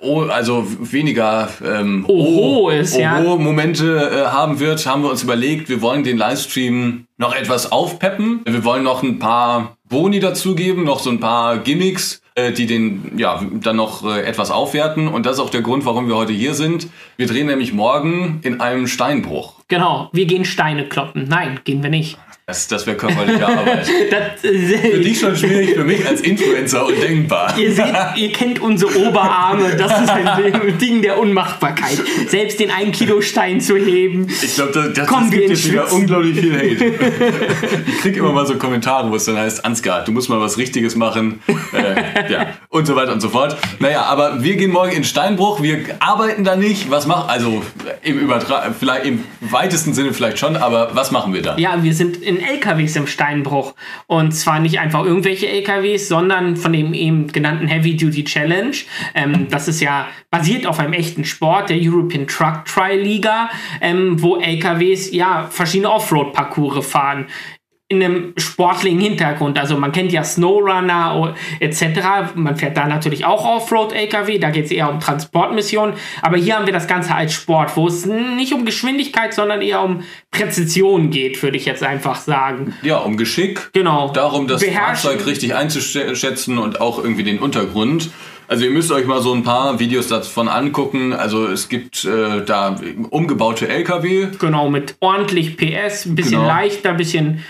[0.00, 3.20] oh, also weniger ähm, Oho ist, Oho ja.
[3.20, 8.42] Momente äh, haben wird, haben wir uns überlegt, wir wollen den Livestream noch etwas aufpeppen.
[8.46, 13.18] Wir wollen noch ein paar Boni dazugeben, noch so ein paar Gimmicks, äh, die den
[13.18, 15.08] ja dann noch äh, etwas aufwerten.
[15.08, 16.86] Und das ist auch der Grund, warum wir heute hier sind.
[17.16, 19.54] Wir drehen nämlich morgen in einem Steinbruch.
[19.66, 21.26] Genau, wir gehen Steine kloppen.
[21.28, 22.18] Nein, gehen wir nicht.
[22.48, 23.88] Das, das wäre körperliche Arbeit.
[24.08, 27.58] Das, Für äh, dich schon schwierig, für mich als Influencer undenkbar.
[27.58, 29.74] ihr seht, ihr kennt unsere Oberarme.
[29.76, 32.00] Das ist ein Ding der Unmachbarkeit.
[32.28, 34.28] Selbst den 1 Kilo Stein zu heben.
[34.28, 36.84] Ich glaube, das, das, das gibt jetzt wieder unglaublich viel Hate.
[37.88, 40.56] ich krieg immer mal so Kommentare, wo es dann heißt, Ansgar, du musst mal was
[40.56, 41.42] Richtiges machen.
[41.72, 43.56] Äh, ja, und so weiter und so fort.
[43.80, 45.62] Naja, aber wir gehen morgen in Steinbruch.
[45.62, 46.90] Wir arbeiten da nicht.
[46.92, 47.62] Was machen, also
[48.02, 51.56] im Übertrag, vielleicht im weitesten Sinne vielleicht schon, aber was machen wir da?
[51.58, 53.74] Ja, wir sind in LKWs im Steinbruch.
[54.06, 58.76] Und zwar nicht einfach irgendwelche LKWs, sondern von dem eben genannten Heavy Duty Challenge.
[59.14, 64.20] Ähm, das ist ja basiert auf einem echten Sport, der European Truck Tri Liga, ähm,
[64.22, 67.26] wo LKWs ja verschiedene Offroad-Parcours fahren.
[67.88, 69.60] In einem sportlichen Hintergrund.
[69.60, 72.34] Also man kennt ja Snowrunner etc.
[72.34, 75.94] Man fährt da natürlich auch Offroad-LKW, da geht es eher um Transportmissionen.
[76.20, 79.82] Aber hier haben wir das Ganze als Sport, wo es nicht um Geschwindigkeit, sondern eher
[79.82, 82.74] um Präzision geht, würde ich jetzt einfach sagen.
[82.82, 83.70] Ja, um Geschick.
[83.72, 84.10] Genau.
[84.10, 85.10] Darum, das Beherrschen.
[85.10, 88.10] Fahrzeug richtig einzuschätzen und auch irgendwie den Untergrund.
[88.48, 91.12] Also ihr müsst euch mal so ein paar Videos davon angucken.
[91.12, 92.76] Also es gibt äh, da
[93.10, 94.28] umgebaute LKW.
[94.38, 96.46] Genau, mit ordentlich PS, ein bisschen Genau.
[96.46, 97.44] leichter, ein bisschen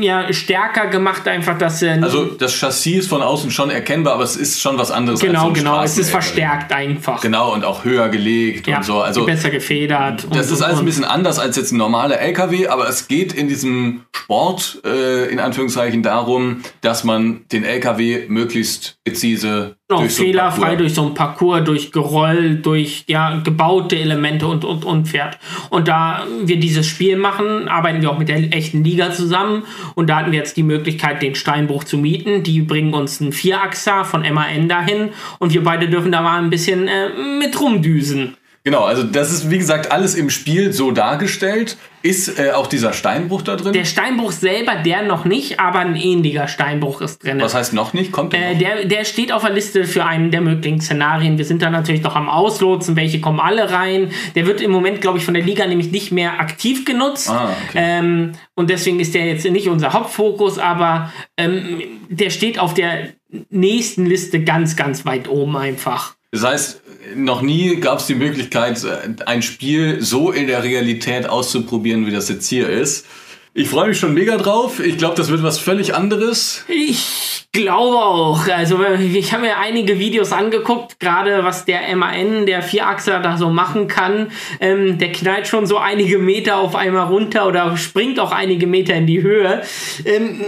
[0.00, 4.24] ja, stärker gemacht, einfach, dass äh, Also das Chassis ist von außen schon erkennbar, aber
[4.24, 7.20] es ist schon was anderes als so genau, genau, es ist verstärkt einfach.
[7.20, 9.00] Genau, und auch höher gelegt Ja, und so.
[9.00, 10.26] Also besser gefedert.
[10.30, 13.32] das und, ist alles ein bisschen anders als jetzt ein normaler LKW, aber es geht
[13.32, 20.14] in diesem Sport äh, in Anführungszeichen darum, dass man den LKW möglichst präzise Genau, durch
[20.16, 24.64] so ein fehlerfrei Parcours- durch so ein Parcours, durch Geroll, durch ja, gebaute Elemente und,
[24.64, 25.38] und, und fährt.
[25.70, 29.64] Und da wir dieses Spiel machen, arbeiten wir auch mit der echten Liga zusammen.
[29.94, 32.42] Und da hatten wir jetzt die Möglichkeit, den Steinbruch zu mieten.
[32.42, 35.10] Die bringen uns einen Vierachser von MAN dahin.
[35.38, 38.37] Und wir beide dürfen da mal ein bisschen äh, mit rumdüsen.
[38.68, 41.78] Genau, also das ist wie gesagt alles im Spiel so dargestellt.
[42.02, 43.72] Ist äh, auch dieser Steinbruch da drin?
[43.72, 47.40] Der Steinbruch selber, der noch nicht, aber ein ähnlicher Steinbruch ist drin.
[47.40, 48.12] Was heißt noch nicht?
[48.12, 48.58] Kommt der Äh, noch?
[48.58, 51.38] der, der steht auf der Liste für einen der möglichen Szenarien.
[51.38, 54.10] Wir sind da natürlich noch am Auslotsen, welche kommen alle rein.
[54.34, 57.30] Der wird im Moment, glaube ich, von der Liga nämlich nicht mehr aktiv genutzt.
[57.30, 57.78] Ah, okay.
[57.80, 63.08] ähm, und deswegen ist der jetzt nicht unser Hauptfokus, aber ähm, der steht auf der
[63.48, 66.16] nächsten Liste ganz, ganz weit oben einfach.
[66.32, 66.82] Das heißt,
[67.14, 72.12] noch nie gab es die Möglichkeit, äh, ein Spiel so in der Realität auszuprobieren, wie
[72.12, 73.06] das jetzt hier ist.
[73.54, 74.78] Ich freue mich schon mega drauf.
[74.78, 76.64] Ich glaube, das wird was völlig anderes.
[76.68, 78.46] Ich glaube auch.
[78.46, 83.48] Also ich habe mir einige Videos angeguckt, gerade was der MAN, der Vierachser da so
[83.48, 84.30] machen kann.
[84.60, 88.94] Ähm, der knallt schon so einige Meter auf einmal runter oder springt auch einige Meter
[88.94, 89.62] in die Höhe.
[90.04, 90.40] Ähm,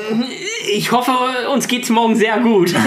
[0.70, 1.12] ich hoffe,
[1.52, 2.74] uns geht's morgen sehr gut.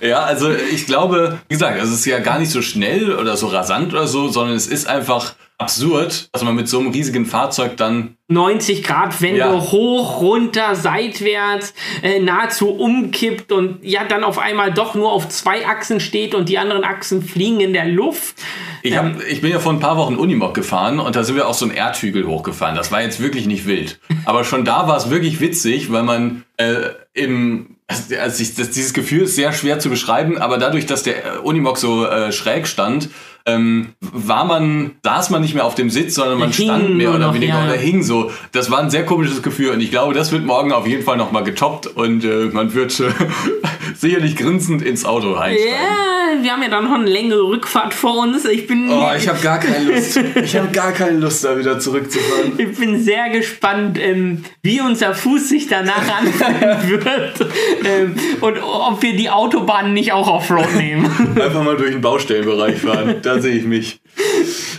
[0.00, 3.46] Ja, also ich glaube, wie gesagt, es ist ja gar nicht so schnell oder so
[3.46, 7.76] rasant oder so, sondern es ist einfach absurd, dass man mit so einem riesigen Fahrzeug
[7.76, 9.60] dann 90 Grad Wende Ja.
[9.60, 15.66] hoch, runter, seitwärts, äh, nahezu umkippt und ja dann auf einmal doch nur auf zwei
[15.66, 18.36] Achsen steht und die anderen Achsen fliegen in der Luft.
[18.82, 21.46] Ich, hab, ich bin ja vor ein paar Wochen Unimog gefahren und da sind wir
[21.46, 22.74] auch so einen Erdhügel hochgefahren.
[22.76, 24.00] Das war jetzt wirklich nicht wild.
[24.24, 28.70] Aber schon da war es wirklich witzig, weil man äh, im, also also ich, das,
[28.70, 32.32] dieses Gefühl ist sehr schwer zu beschreiben, aber dadurch, dass der äh, Unimog so äh,
[32.32, 33.08] schräg stand,
[33.46, 37.10] ähm, war man, saß man nicht mehr auf dem Sitz, sondern man Hing stand mehr
[37.10, 37.64] oder noch, weniger ja.
[37.64, 38.30] oder hing so.
[38.52, 41.16] Das war ein sehr komisches Gefühl und ich glaube, das wird morgen auf jeden Fall
[41.16, 43.10] nochmal getoppt und äh, man wird äh,
[43.94, 45.72] sicherlich grinsend ins Auto einsteigen.
[45.72, 48.44] Ja, wir haben ja dann noch eine längere Rückfahrt vor uns.
[48.44, 50.16] Ich bin, Oh, ich habe gar keine Lust.
[50.16, 52.52] Ich habe gar keine Lust, da wieder zurückzufahren.
[52.58, 57.46] ich bin sehr gespannt, ähm, wie unser Fuß sich danach anfühlen wird
[57.84, 61.04] ähm, und ob wir die Autobahn nicht auch Offroad nehmen.
[61.40, 63.16] Einfach mal durch den Baustellenbereich fahren.
[63.22, 64.00] Da sehe ich mich.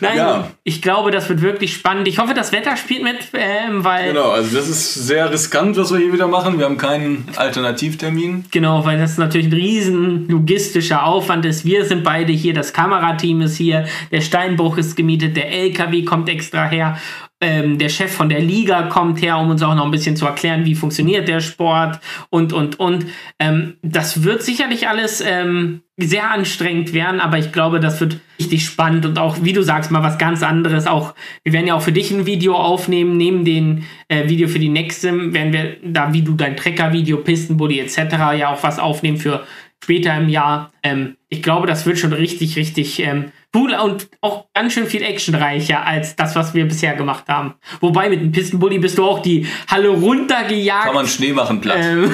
[0.01, 0.51] Nein, Ja.
[0.63, 2.07] ich glaube, das wird wirklich spannend.
[2.07, 5.91] Ich hoffe, das Wetter spielt mit, ähm, weil Genau, also das ist sehr riskant, was
[5.91, 6.57] wir hier wieder machen.
[6.57, 8.45] Wir haben keinen Alternativtermin.
[8.51, 11.65] Genau, weil das natürlich ein riesen logistischer Aufwand ist.
[11.65, 16.29] Wir sind beide hier, das Kamerateam ist hier, der Steinbruch ist gemietet, der LKW kommt
[16.29, 16.97] extra her,
[17.41, 20.25] ähm, der Chef von der Liga kommt her, um uns auch noch ein bisschen zu
[20.25, 23.05] erklären, wie funktioniert der Sport und, und, und.
[23.39, 28.65] Ähm, das wird sicherlich alles ähm, sehr anstrengend werden, aber ich glaube, das wird richtig
[28.65, 30.87] spannend und auch, wie du sagst, mal was ganz anderes.
[30.87, 34.59] Auch, wir werden ja auch für dich ein Video aufnehmen, neben dem äh, Video für
[34.59, 37.97] die Nexim werden wir da, wie du dein Trecker-Video, Pistenbuddy etc.
[38.37, 39.43] ja auch was aufnehmen für
[39.83, 40.71] später im Jahr.
[40.83, 45.03] Ähm, ich glaube, das wird schon richtig, richtig ähm, cool und auch ganz schön viel
[45.03, 47.53] actionreicher als das, was wir bisher gemacht haben.
[47.79, 50.85] Wobei mit dem Pistenbully bist du auch die Halle runtergejagt.
[50.85, 51.77] Kann man Schnee machen platt.
[51.79, 52.03] Ähm,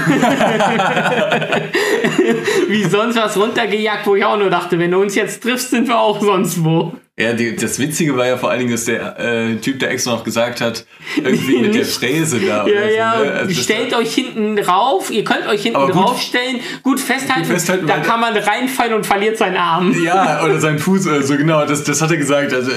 [2.70, 5.88] wie sonst was runtergejagt, wo ich auch nur dachte, wenn du uns jetzt triffst, sind
[5.88, 6.94] wir auch sonst wo.
[7.22, 10.12] Ja, die, das Witzige war ja vor allen Dingen, dass der äh, Typ, der extra
[10.12, 10.86] noch gesagt hat,
[11.18, 11.86] irgendwie mit der.
[11.92, 12.46] Fräse da.
[12.46, 13.32] Ja, oder so, ja, ne?
[13.34, 17.86] Also stellt euch hinten drauf, ihr könnt euch hinten gut- draufstellen, gut festhalten, Gut festhalten,
[17.88, 19.96] da kann man reinfallen und verliert seinen Arm.
[20.04, 22.54] Ja, oder sein Fuß, so genau, das, das hat er gesagt.
[22.54, 22.76] Also, äh,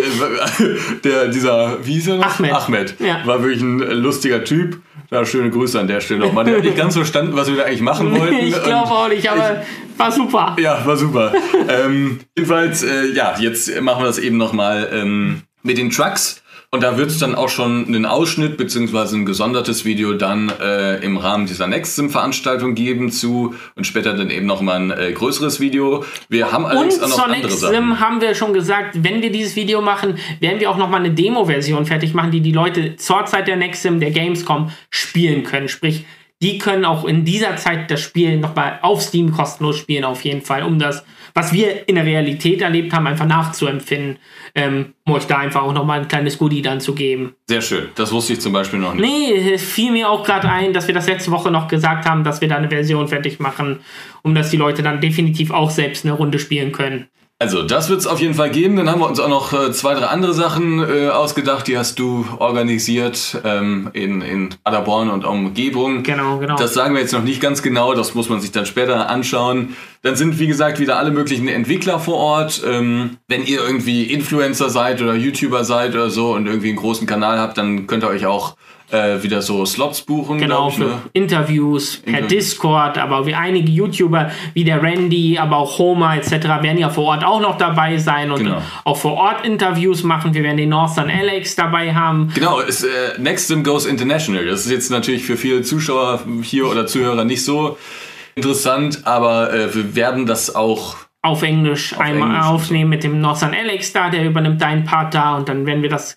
[1.04, 2.38] der, dieser, wie hieß er noch?
[2.38, 2.52] Ahmed.
[2.52, 2.94] Ahmed.
[3.00, 3.20] Ja.
[3.24, 4.78] War wirklich ein äh, lustiger Typ.
[5.11, 6.44] Ja, schöne Grüße an der Stelle nochmal.
[6.44, 8.35] Der hat nicht ganz verstanden, was wir da eigentlich machen wollten.
[8.37, 9.62] Ich glaube auch nicht, aber
[9.96, 10.57] war super.
[10.59, 11.33] Ja, war super.
[11.68, 16.42] ähm, jedenfalls, äh, ja, jetzt machen wir das eben nochmal ähm, mit den Trucks.
[16.74, 20.96] Und da wird es dann auch schon einen Ausschnitt beziehungsweise ein gesondertes Video dann äh,
[21.04, 26.04] im Rahmen dieser Nextsim-Veranstaltung geben zu und später dann eben nochmal ein äh, größeres Video.
[26.28, 27.72] Wir haben Und allerdings auch noch zur andere Sachen.
[27.74, 31.12] Nextsim haben wir schon gesagt, wenn wir dieses Video machen, werden wir auch nochmal eine
[31.12, 35.68] Demo-Version fertig machen, die die Leute zur Zeit der Nextsim, der Gamescom, spielen können.
[35.68, 36.04] Sprich,
[36.44, 40.42] die können auch in dieser Zeit das Spiel nochmal auf Steam kostenlos spielen, auf jeden
[40.42, 41.02] Fall, um das,
[41.33, 44.18] was wir in der Realität erlebt haben, einfach nachzuempfinden,
[44.54, 47.35] ähm, um euch da einfach auch nochmal ein kleines Goodie dann zu geben.
[47.48, 47.88] Sehr schön.
[47.94, 49.09] Das wusste ich zum Beispiel noch nicht.
[49.09, 52.24] Nee, es fiel mir auch gerade ein, dass wir das letzte Woche noch gesagt haben,
[52.24, 53.80] dass wir da eine Version fertig machen,
[54.22, 57.09] um dass die Leute dann definitiv auch selbst eine Runde spielen können.
[57.44, 58.76] Also, das wird es auf jeden Fall geben.
[58.76, 61.66] Dann haben wir uns auch noch äh, zwei, drei andere Sachen äh, ausgedacht.
[61.66, 66.02] Die hast du organisiert ähm, in, in Paderborn und Umgebung.
[66.04, 66.57] Genau, genau.
[66.57, 67.92] Das sagen wir jetzt noch nicht ganz genau.
[67.92, 69.76] Das muss man sich dann später anschauen.
[70.00, 72.62] Dann sind, wie gesagt, wieder alle möglichen Entwickler vor Ort.
[72.66, 77.07] Ähm, wenn ihr irgendwie Influencer seid oder YouTuber seid oder so und irgendwie einen großen
[77.07, 78.57] Kanal habt, dann könnt ihr euch auch
[78.94, 80.38] äh, wieder so Slots buchen.
[80.38, 81.02] Genau, ich, für ne?
[81.12, 82.28] Interviews per Interviews.
[82.30, 86.30] Discord, aber wie einige YouTuber wie der Randy, aber auch Homer etc.
[86.62, 88.62] werden ja vor Ort auch noch dabei sein und Genau.
[88.85, 90.35] auch vor Ort Interviews machen.
[90.35, 92.30] Wir werden den Northern Alex dabei haben.
[92.35, 94.46] Genau, ist, äh, Nextsim Goes International.
[94.46, 97.76] Das ist jetzt natürlich für viele Zuschauer hier oder Zuhörer nicht so
[98.35, 102.46] interessant, aber äh, wir werden das auch auf Englisch einmal Englisch.
[102.46, 105.88] aufnehmen mit dem Northern Alex da, der übernimmt deinen Part da und dann werden wir
[105.88, 106.16] das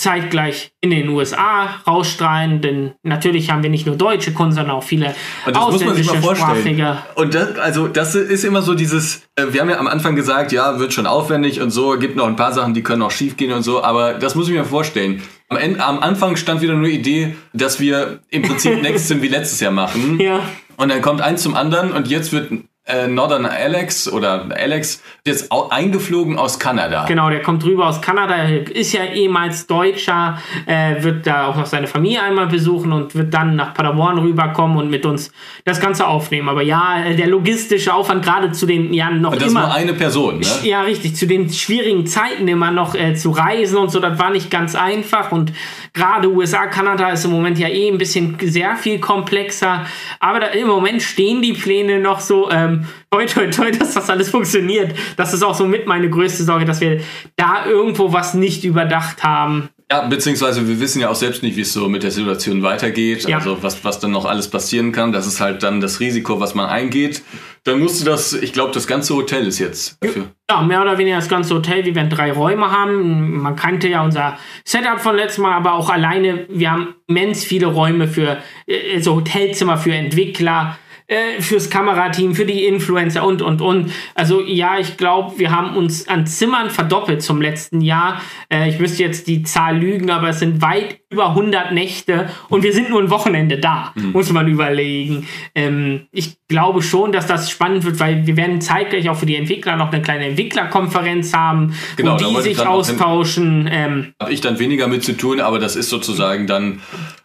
[0.00, 4.82] zeitgleich in den USA rausstrahlen, denn natürlich haben wir nicht nur deutsche Kunden, sondern auch
[4.82, 6.98] viele Und das muss man sich mal vorstellen.
[7.16, 10.52] Und das, also das ist immer so dieses, äh, wir haben ja am Anfang gesagt,
[10.52, 13.36] ja, wird schon aufwendig und so, gibt noch ein paar Sachen, die können auch schief
[13.36, 15.22] gehen und so, aber das muss ich mir vorstellen.
[15.50, 19.28] Am, Ende, am Anfang stand wieder nur die Idee, dass wir im Prinzip Nextsim wie
[19.28, 20.18] letztes Jahr machen.
[20.18, 20.40] Ja.
[20.76, 22.52] Und dann kommt eins zum anderen und jetzt wird
[22.86, 27.04] äh, Northern Alex oder Alex jetzt eingeflogen aus Kanada.
[27.06, 31.66] Genau, der kommt rüber aus Kanada, ist ja ehemals Deutscher, äh, wird da auch noch
[31.66, 35.30] seine Familie einmal besuchen und wird dann nach Paderborn rüberkommen und mit uns
[35.64, 36.48] das Ganze aufnehmen.
[36.48, 39.74] Aber ja, äh, der logistische Aufwand gerade zu den ja noch Und das immer nur
[39.74, 40.46] eine Person, ne?
[40.62, 41.16] ja, richtig.
[41.16, 44.74] Zu den schwierigen Zeiten immer noch äh, zu reisen und so, das war nicht ganz
[44.74, 45.32] einfach.
[45.32, 45.52] Und
[45.92, 49.84] gerade USA, Kanada ist im Moment ja eh ein bisschen sehr viel komplexer.
[50.18, 52.50] Aber da, im Moment stehen die Pläne noch so.
[52.50, 52.79] Ähm,
[53.10, 54.94] toi, toi, toi, dass das alles funktioniert.
[55.16, 57.00] Das ist auch so mit meine größte Sorge, dass wir
[57.36, 59.68] da irgendwo was nicht überdacht haben.
[59.90, 63.28] Ja, beziehungsweise wir wissen ja auch selbst nicht, wie es so mit der Situation weitergeht.
[63.28, 63.38] Ja.
[63.38, 65.10] Also was, was dann noch alles passieren kann.
[65.10, 67.22] Das ist halt dann das Risiko, was man eingeht.
[67.64, 70.30] Dann musste das, ich glaube, das ganze Hotel ist jetzt dafür.
[70.48, 71.84] Ja, mehr oder weniger das ganze Hotel.
[71.84, 73.42] Wir werden drei Räume haben.
[73.42, 77.66] Man kannte ja unser Setup von letztem Mal, aber auch alleine, wir haben immens viele
[77.66, 80.78] Räume für, äh, so Hotelzimmer für Entwickler.
[81.10, 83.92] Äh, fürs Kamerateam, für die Influencer und, und, und.
[84.14, 88.20] Also ja, ich glaube, wir haben uns an Zimmern verdoppelt zum letzten Jahr.
[88.48, 92.62] Äh, ich müsste jetzt die Zahl lügen, aber es sind weit über 100 Nächte und
[92.62, 94.12] wir sind nur ein Wochenende da, mhm.
[94.12, 95.26] muss man überlegen.
[95.56, 99.34] Ähm, ich glaube schon, dass das spannend wird, weil wir werden zeitgleich auch für die
[99.34, 103.68] Entwickler noch eine kleine Entwicklerkonferenz haben, genau, wo die sich austauschen.
[103.72, 106.80] Ähm, Habe ich dann weniger mit zu tun, aber das ist sozusagen dann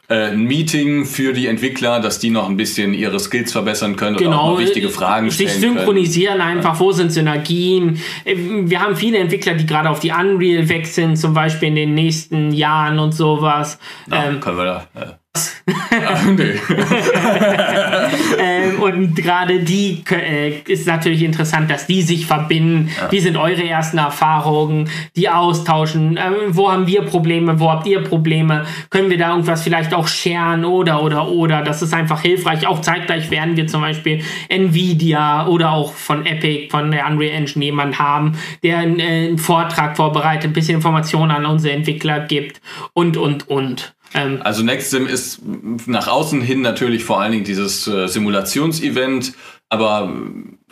[0.08, 4.32] ein Meeting für die Entwickler, dass die noch ein bisschen ihre Skills verbessern können genau,
[4.32, 6.58] und auch noch wichtige Fragen stellen Sich synchronisieren können.
[6.58, 8.00] einfach, wo sind Synergien.
[8.24, 11.94] Äh, wir haben viele Entwickler, die gerade auf die Unreal sind, zum Beispiel in den
[11.94, 13.80] nächsten Jahren und sowas.
[14.10, 14.88] Ja, ähm, können wir da...
[15.00, 15.25] Äh
[16.08, 16.54] Ach, nee.
[18.40, 22.90] ähm, und gerade die äh, ist natürlich interessant, dass die sich verbinden.
[22.96, 23.12] Ja.
[23.12, 24.90] Wie sind eure ersten Erfahrungen?
[25.16, 26.18] Die austauschen.
[26.18, 27.60] Äh, wo haben wir Probleme?
[27.60, 28.66] Wo habt ihr Probleme?
[28.90, 31.62] Können wir da irgendwas vielleicht auch scheren oder oder oder?
[31.64, 32.68] Das ist einfach hilfreich.
[32.68, 37.66] Auch zeitgleich werden wir zum Beispiel Nvidia oder auch von Epic, von der Unreal Engine
[37.66, 42.62] jemand haben, der einen, äh, einen Vortrag vorbereitet, ein bisschen Informationen an unsere Entwickler gibt
[42.94, 43.95] und und und.
[44.16, 45.42] Ähm, also NextSim ist
[45.86, 49.34] nach außen hin natürlich vor allen Dingen dieses äh, Simulationsevent,
[49.70, 50.12] aber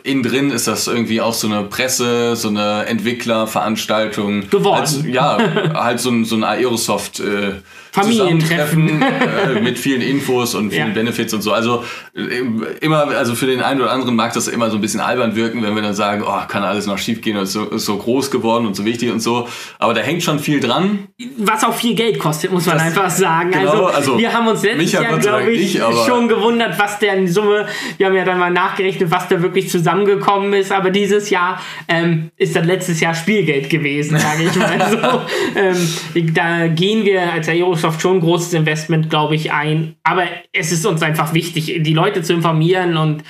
[0.02, 4.48] innen drin ist das irgendwie auch so eine Presse, so eine Entwicklerveranstaltung.
[4.48, 4.80] Geworden.
[4.80, 5.38] Also, ja,
[5.74, 7.20] halt so ein, so ein Aerosoft.
[7.20, 7.60] Äh,
[7.94, 10.94] Familientreffen äh, mit vielen Infos und vielen ja.
[10.94, 11.52] Benefits und so.
[11.52, 11.84] Also
[12.16, 12.42] äh,
[12.80, 15.62] immer, also für den einen oder anderen mag das immer so ein bisschen albern wirken,
[15.62, 17.96] wenn wir dann sagen, oh, kann alles noch schief gehen und ist so, ist so
[17.96, 19.48] groß geworden und so wichtig und so.
[19.78, 21.06] Aber da hängt schon viel dran.
[21.38, 23.52] Was auch viel Geld kostet, muss man das, einfach sagen.
[23.52, 27.14] Genau, also, also, wir haben uns letztes Jahr, glaube ich, nicht, schon gewundert, was der
[27.14, 30.72] in Summe, wir haben ja dann mal nachgerechnet, was da wirklich zusammengekommen ist.
[30.72, 35.22] Aber dieses Jahr ähm, ist das letztes Jahr Spielgeld gewesen, sage ich mal so.
[36.20, 39.96] ähm, da gehen wir als Aero Microsoft schon ein großes Investment, glaube ich, ein.
[40.04, 43.22] Aber es ist uns einfach wichtig, die Leute zu informieren und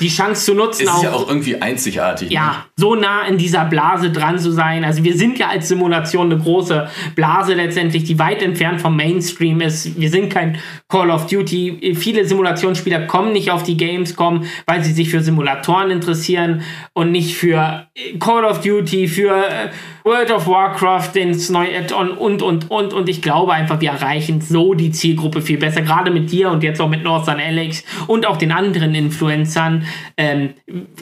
[0.00, 0.82] die Chance zu nutzen.
[0.82, 2.30] Es ist auch, ja auch irgendwie einzigartig.
[2.30, 2.54] Ja, ne?
[2.76, 4.84] so nah in dieser Blase dran zu sein.
[4.84, 9.60] Also wir sind ja als Simulation eine große Blase letztendlich, die weit entfernt vom Mainstream
[9.60, 9.98] ist.
[9.98, 11.94] Wir sind kein Call of Duty.
[11.98, 17.36] Viele Simulationsspieler kommen nicht auf die Gamescom, weil sie sich für Simulatoren interessieren und nicht
[17.36, 17.86] für
[18.20, 19.68] Call of Duty, für äh,
[20.06, 22.92] World of Warcraft, ins neue Add-on und, und, und.
[22.92, 25.82] Und ich glaube einfach, wir erreichen so die Zielgruppe viel besser.
[25.82, 29.84] Gerade mit dir und jetzt auch mit Northern Alex und auch den anderen Influencern,
[30.16, 30.50] ähm,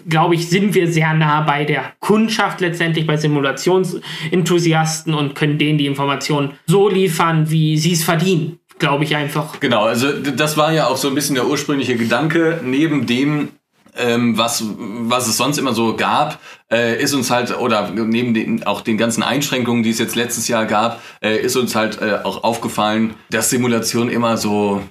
[0.09, 5.77] glaube ich, sind wir sehr nah bei der Kundschaft letztendlich, bei Simulationsenthusiasten und können denen
[5.77, 9.61] die Informationen so liefern, wie sie es verdienen glaube ich einfach.
[9.61, 13.51] Genau, also das war ja auch so ein bisschen der ursprüngliche Gedanke, neben dem
[13.97, 16.39] ähm, was, was es sonst immer so gab,
[16.71, 20.49] äh, ist uns halt, oder neben den, auch den ganzen Einschränkungen, die es jetzt letztes
[20.49, 24.83] Jahr gab, äh, ist uns halt äh, auch aufgefallen, dass Simulation immer so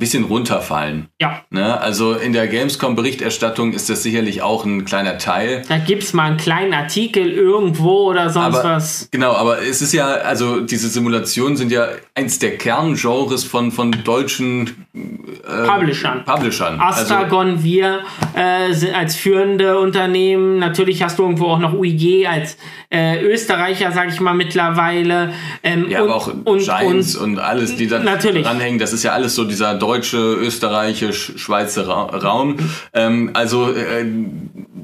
[0.00, 1.06] bisschen runterfallen.
[1.20, 1.44] Ja.
[1.50, 1.80] Ne?
[1.80, 5.62] Also in der Gamescom-Berichterstattung ist das sicherlich auch ein kleiner Teil.
[5.68, 9.08] Da gibt es mal einen kleinen Artikel irgendwo oder sonst aber, was.
[9.12, 13.92] Genau, aber es ist ja, also diese Simulationen sind ja eins der Kerngenres von, von
[14.02, 16.24] deutschen äh, Publishern.
[16.24, 16.80] Publishern.
[16.80, 18.00] Astragon, also, wir
[18.34, 20.58] äh, sind als führende Unternehmen.
[20.58, 22.56] Natürlich hast du irgendwo auch noch UIG als
[22.88, 25.32] äh, Österreicher, sag ich mal, mittlerweile.
[25.62, 28.78] Ähm, ja, und, aber auch und, Giants und, und alles, die da dranhängen.
[28.78, 29.89] Das ist ja alles so dieser deutsche,
[30.40, 32.56] österreichisch, Schweizer Raum.
[32.92, 34.04] Ähm, also äh,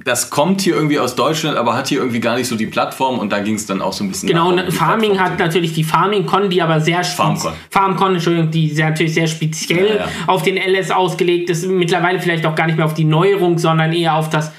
[0.04, 3.18] das kommt hier irgendwie aus Deutschland, aber hat hier irgendwie gar nicht so die Plattform
[3.18, 4.28] und da ging es dann auch so ein bisschen.
[4.28, 7.52] Genau, nach, Farming Plattform hat natürlich die Farming-Con, die aber sehr Farmcon.
[7.70, 10.08] Farmcon, Entschuldigung, die sehr, natürlich sehr speziell ja, ja.
[10.28, 11.66] auf den LS ausgelegt ist.
[11.66, 14.52] Mittlerweile vielleicht auch gar nicht mehr auf die Neuerung, sondern eher auf das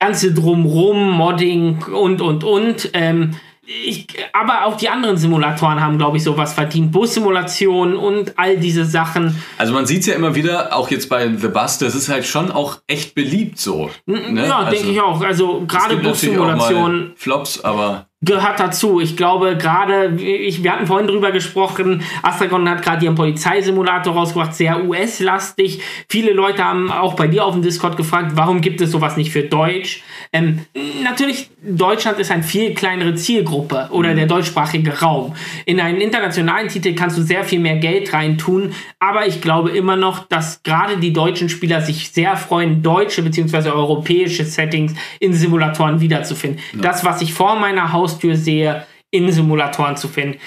[0.00, 2.90] ganze Drumrum, Modding und und und.
[2.94, 3.32] Ähm,
[3.66, 6.92] ich, aber auch die anderen Simulatoren haben, glaube ich, sowas verdient.
[6.92, 9.40] Bus-Simulationen und all diese Sachen.
[9.58, 12.26] Also man sieht es ja immer wieder, auch jetzt bei The Bus, das ist halt
[12.26, 13.90] schon auch echt beliebt so.
[14.06, 14.46] Ne?
[14.46, 15.20] Ja, also, denke ich auch.
[15.22, 17.12] Also gerade Bus-Simulationen.
[17.16, 19.00] Flops, aber gehört dazu.
[19.00, 24.84] Ich glaube, gerade, wir hatten vorhin drüber gesprochen, Astragon hat gerade ihren Polizeisimulator rausgebracht, sehr
[24.84, 25.80] US-lastig.
[26.08, 29.30] Viele Leute haben auch bei dir auf dem Discord gefragt, warum gibt es sowas nicht
[29.30, 30.02] für Deutsch?
[30.32, 30.60] Ähm,
[31.02, 34.16] natürlich, Deutschland ist eine viel kleinere Zielgruppe oder mhm.
[34.16, 35.34] der deutschsprachige Raum.
[35.66, 39.96] In einen internationalen Titel kannst du sehr viel mehr Geld reintun, aber ich glaube immer
[39.96, 43.70] noch, dass gerade die deutschen Spieler sich sehr freuen, deutsche bzw.
[43.70, 46.60] europäische Settings in Simulatoren wiederzufinden.
[46.74, 46.80] Ja.
[46.80, 50.38] Das, was ich vor meiner Haus Haustür sehe, in Simulatoren zu finden.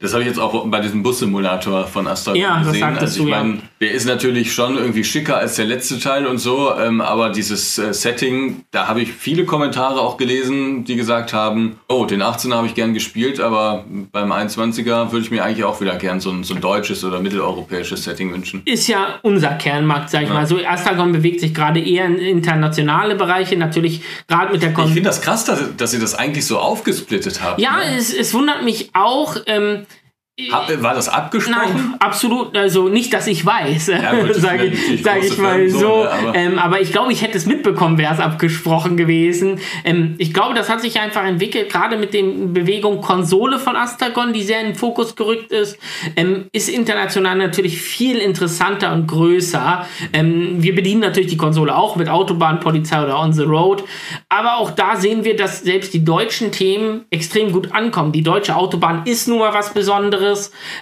[0.00, 2.80] Das habe ich jetzt auch bei diesem Bus-Simulator von Astra Ja, das gesehen.
[2.80, 3.42] sagtest also ich ja.
[3.42, 7.30] meine, der ist natürlich schon irgendwie schicker als der letzte Teil und so, ähm, aber
[7.30, 12.22] dieses äh, Setting, da habe ich viele Kommentare auch gelesen, die gesagt haben, oh, den
[12.22, 16.20] 18er habe ich gern gespielt, aber beim 21er würde ich mir eigentlich auch wieder gern
[16.20, 18.62] so ein, so ein deutsches oder mitteleuropäisches Setting wünschen.
[18.64, 20.46] ist ja unser Kernmarkt, sag ich mal.
[20.46, 24.86] So, Astragon bewegt sich gerade eher in internationale Bereiche, natürlich gerade mit der Ich Kon
[24.86, 27.60] finde das krass, dass, dass ihr das eigentlich so aufgesplittet habt.
[27.60, 27.96] Ja, ne?
[27.96, 29.36] es, es wundert mich auch.
[29.46, 29.86] Ähm,
[30.50, 31.58] Hab, war das abgesprochen?
[31.76, 35.78] Nein, absolut, also nicht, dass ich weiß, gut, das sage ich, sag ich mal so,
[35.78, 36.02] so.
[36.02, 39.60] ne, aber- ähm, aber ich glaube, ich hätte es mitbekommen, wäre es abgesprochen gewesen.
[39.84, 44.32] Ähm, ich glaube, das hat sich einfach entwickelt, gerade mit den Bewegung Konsole von Astragon,
[44.32, 45.78] die sehr in den Fokus gerückt ist,
[46.16, 49.86] ähm, ist international natürlich viel interessanter und größer.
[50.12, 53.84] Ähm, wir bedienen natürlich die Konsole auch mit Autobahn, Polizei oder On the Road,
[54.28, 58.10] aber auch da sehen wir, dass selbst die deutschen Themen extrem gut ankommen.
[58.10, 60.23] Die deutsche Autobahn ist nun mal was Besonderes.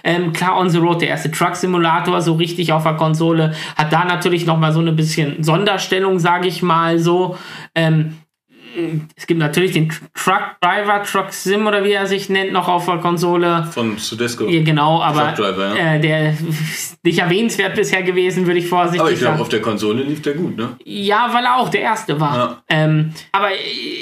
[0.03, 4.05] Ähm, klar, On the Road, der erste Truck-Simulator, so richtig auf der Konsole, hat da
[4.05, 7.37] natürlich noch mal so eine bisschen Sonderstellung, sage ich mal so.
[7.75, 8.15] Ähm,
[9.15, 12.85] es gibt natürlich den Truck Driver, Truck Sim oder wie er sich nennt, noch auf
[12.85, 13.67] der Konsole.
[13.71, 14.47] Von Sudesco.
[14.47, 15.95] Ja, genau, aber Truck Driver, ja.
[15.95, 19.41] äh, der ist nicht erwähnenswert bisher gewesen, würde ich vorsichtig Aber ich glaube, sagen.
[19.41, 20.69] auf der Konsole lief der gut, ne?
[20.83, 22.35] Ja, weil er auch der Erste war.
[22.35, 22.63] Ja.
[22.69, 23.49] Ähm, aber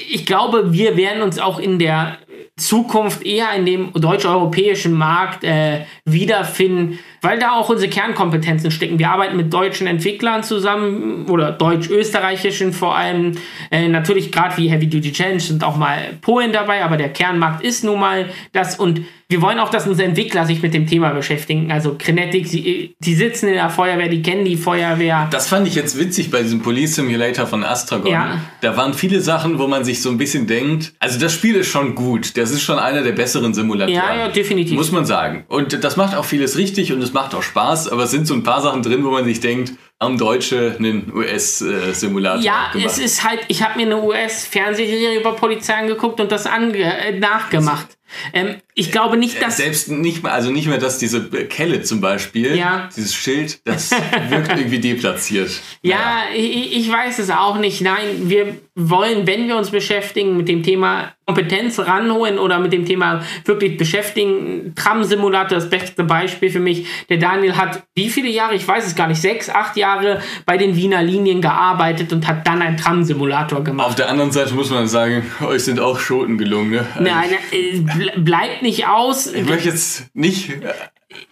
[0.10, 2.18] ich glaube, wir werden uns auch in der
[2.58, 9.00] Zukunft eher in dem deutsch-europäischen Markt äh, wiederfinden, weil da auch unsere Kernkompetenzen stecken.
[9.00, 13.38] Wir arbeiten mit deutschen Entwicklern zusammen oder deutsch-österreichischen vor allem.
[13.72, 17.64] Äh, natürlich gerade wie Heavy Duty Challenge sind auch mal Polen dabei, aber der Kernmarkt
[17.64, 19.02] ist nun mal das und
[19.32, 21.72] wir wollen auch, dass unsere Entwickler sich mit dem Thema beschäftigen.
[21.72, 25.28] Also Kinetic, sie, die sitzen in der Feuerwehr, die kennen die Feuerwehr.
[25.32, 28.12] Das fand ich jetzt witzig bei diesem Police Simulator von Astragon.
[28.12, 28.42] Ja.
[28.60, 31.68] Da waren viele Sachen, wo man sich so ein bisschen denkt, also das Spiel ist
[31.68, 32.36] schon gut.
[32.36, 33.96] Das ist schon einer der besseren Simulatoren.
[33.96, 34.76] Ja, ja, definitiv.
[34.76, 35.46] Muss man sagen.
[35.48, 38.34] Und das macht auch vieles richtig und es macht auch Spaß, aber es sind so
[38.34, 39.72] ein paar Sachen drin, wo man sich denkt,
[40.02, 42.88] haben Deutsche einen US-Simulator Ja, gemacht.
[42.90, 47.20] es ist halt, ich habe mir eine US-Fernsehserie über Polizei angeguckt und das ange äh,
[47.20, 47.88] nachgemacht.
[48.34, 49.58] Ähm, ich glaube nicht, dass.
[49.58, 52.90] Selbst nicht mehr, also nicht mehr, dass diese Kelle zum Beispiel, Ja.
[52.96, 53.92] dieses Schild, das
[54.30, 55.52] wirkt irgendwie deplatziert.
[55.82, 57.82] Ja, ich, ich weiß es auch nicht.
[57.82, 62.86] Nein, wir wollen, wenn wir uns beschäftigen mit dem Thema Kompetenz ranholen oder mit dem
[62.86, 66.86] Thema wirklich beschäftigen, Tram-Simulator das beste Beispiel für mich.
[67.10, 70.58] Der Daniel hat wie viele Jahre, ich weiß es gar nicht, sechs, acht Jahre bei
[70.58, 73.88] den Wiener Linien gearbeitet und hat dann einen Tram-Simulator gemacht.
[73.88, 76.72] Auf der anderen Seite muss man sagen, euch sind auch Schoten gelungen.
[76.72, 76.86] Ne?
[76.96, 79.28] Also Nein, äh, ble- bleibt nicht aus.
[79.28, 80.74] Ich möchte jetzt nicht äh,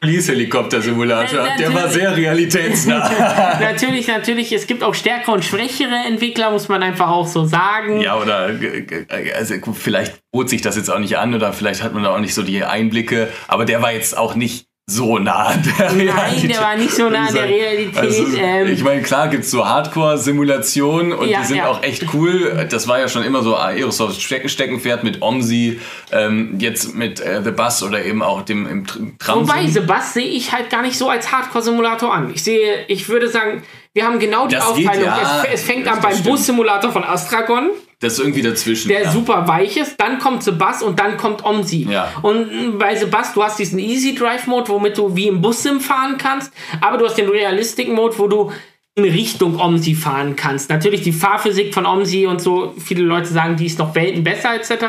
[0.02, 1.46] Police-Helikopter-Simulator.
[1.46, 3.10] Äh, Der war sehr realitätsnah.
[3.60, 8.02] natürlich, natürlich, es gibt auch stärkere und schwächere Entwickler, muss man einfach auch so sagen.
[8.02, 8.50] ja, oder
[9.36, 12.20] also, vielleicht bot sich das jetzt auch nicht an oder vielleicht hat man da auch
[12.20, 16.48] nicht so die Einblicke, aber der war jetzt auch nicht so nah an der Nein,
[16.48, 17.98] der war nicht so nah an der Realität.
[17.98, 21.68] Also, ähm, ich meine, klar gibt es so Hardcore-Simulationen und Ja, die sind ja.
[21.68, 22.68] auch echt cool.
[22.70, 25.80] Das war ja schon immer so Aerosoft Stecken Steckenpferd mit OMSI,
[26.12, 29.42] ähm, jetzt mit äh, The Bus oder eben auch dem im Tr- Tram.
[29.48, 32.32] Wobei, Sebast sehe ich halt gar nicht so als Hardcore-Simulator an.
[32.34, 33.64] Ich sehe, ich würde sagen,
[33.94, 35.08] wir haben genau die Das geht, Aufteilung.
[35.08, 35.44] ja.
[35.52, 36.24] es, es fängt Das an beim.
[36.24, 37.70] Bus-Simulator von Astragon,
[38.00, 38.88] Das ist irgendwie dazwischen.
[38.88, 39.12] der ja.
[39.12, 41.86] super weich ist, dann kommt Sebast und dann kommt Omsi.
[41.90, 42.14] Ja.
[42.22, 45.82] Und äh, bei Sebast, du hast diesen Easy Drive Mode, womit du wie im Bus-Sim
[45.82, 48.52] fahren kannst, aber du hast den Realistic Mode, wo du
[48.96, 50.70] in Richtung Omsi fahren kannst.
[50.70, 54.56] Natürlich die Fahrphysik von Omsi und so, viele Leute sagen, die ist noch Welten besser
[54.56, 54.86] etc.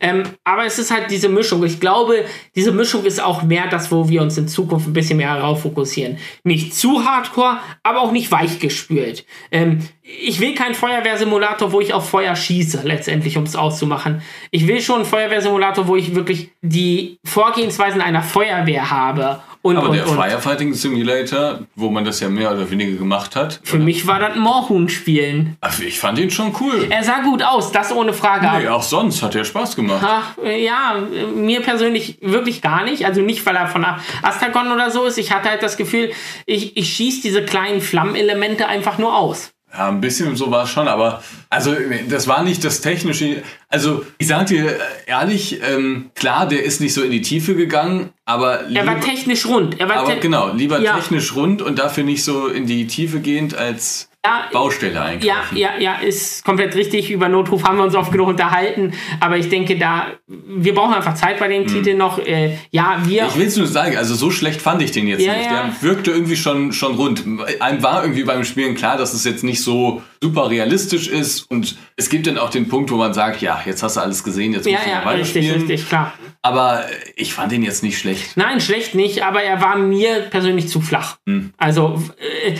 [0.00, 1.64] Ähm, aber es ist halt diese Mischung.
[1.64, 2.24] Ich glaube,
[2.54, 5.62] diese Mischung ist auch mehr das, wo wir uns in Zukunft ein bisschen mehr darauf
[5.62, 6.18] fokussieren.
[6.44, 9.26] Nicht zu hardcore, aber auch nicht weichgespült.
[9.50, 9.80] Ähm,
[10.20, 14.22] ich will keinen Feuerwehrsimulator, wo ich auf Feuer schieße, letztendlich, um es auszumachen.
[14.50, 19.40] Ich will schon einen Feuerwehrsimulator, wo ich wirklich die Vorgehensweisen einer Feuerwehr habe.
[19.62, 20.16] Und, Aber und, der und.
[20.16, 24.32] Firefighting Simulator, wo man das ja mehr oder weniger gemacht hat, Für mich war das
[24.32, 25.56] ein Moorhuhn-Spielen.
[25.60, 26.88] ach, ich fand ihn schon cool.
[26.90, 28.48] Er sah gut aus, das ohne Frage.
[28.58, 30.04] Nee, auch sonst hat er Spaß gemacht.
[30.04, 31.00] Ach, äh, ja,
[31.34, 33.06] mir persönlich wirklich gar nicht.
[33.06, 33.86] Also nicht, weil er von
[34.22, 35.16] Astragon oder so ist.
[35.18, 36.10] Ich hatte halt das Gefühl,
[36.44, 39.52] ich, ich schieße diese kleinen Flammenelemente einfach nur aus.
[39.74, 41.74] Ja, ein bisschen so war es schon, aber also
[42.08, 43.42] das war nicht das technische.
[43.70, 48.10] Also ich sag dir ehrlich, ähm, klar, der ist nicht so in die Tiefe gegangen,
[48.26, 49.80] aber Er war lieber- technisch rund.
[49.80, 50.96] Er war aber genau, lieber Ja.
[50.98, 55.56] technisch rund und dafür nicht so in die Tiefe gehend als Ja, Baustelle Ja, einkaufen.
[55.56, 57.10] ja, ja, ist komplett richtig.
[57.10, 58.92] Über Notruf haben wir uns oft genug unterhalten.
[59.18, 62.20] Aber ich denke, da, wir brauchen einfach Zeit bei dem Titel noch.
[62.24, 63.26] Äh, ja, wir.
[63.26, 65.46] Ich will es nur sagen, also so schlecht fand ich den jetzt Ja, nicht.
[65.46, 65.64] ja.
[65.64, 67.24] Der wirkte irgendwie schon, schon rund.
[67.58, 71.40] Einem war irgendwie beim Spielen klar, dass es jetzt nicht so super realistisch ist.
[71.50, 74.22] Und es gibt dann auch den Punkt, wo man sagt, ja, jetzt hast du alles
[74.22, 75.60] gesehen, jetzt ja, musst du ja, noch richtig, weiterspielen.
[75.68, 76.12] richtig, klar.
[76.42, 76.84] Aber
[77.16, 78.36] ich fand den jetzt nicht schlecht.
[78.36, 81.16] Nein, schlecht nicht, aber er war mir persönlich zu flach.
[81.28, 81.52] Hm.
[81.56, 82.00] Also,
[82.46, 82.56] äh, äh,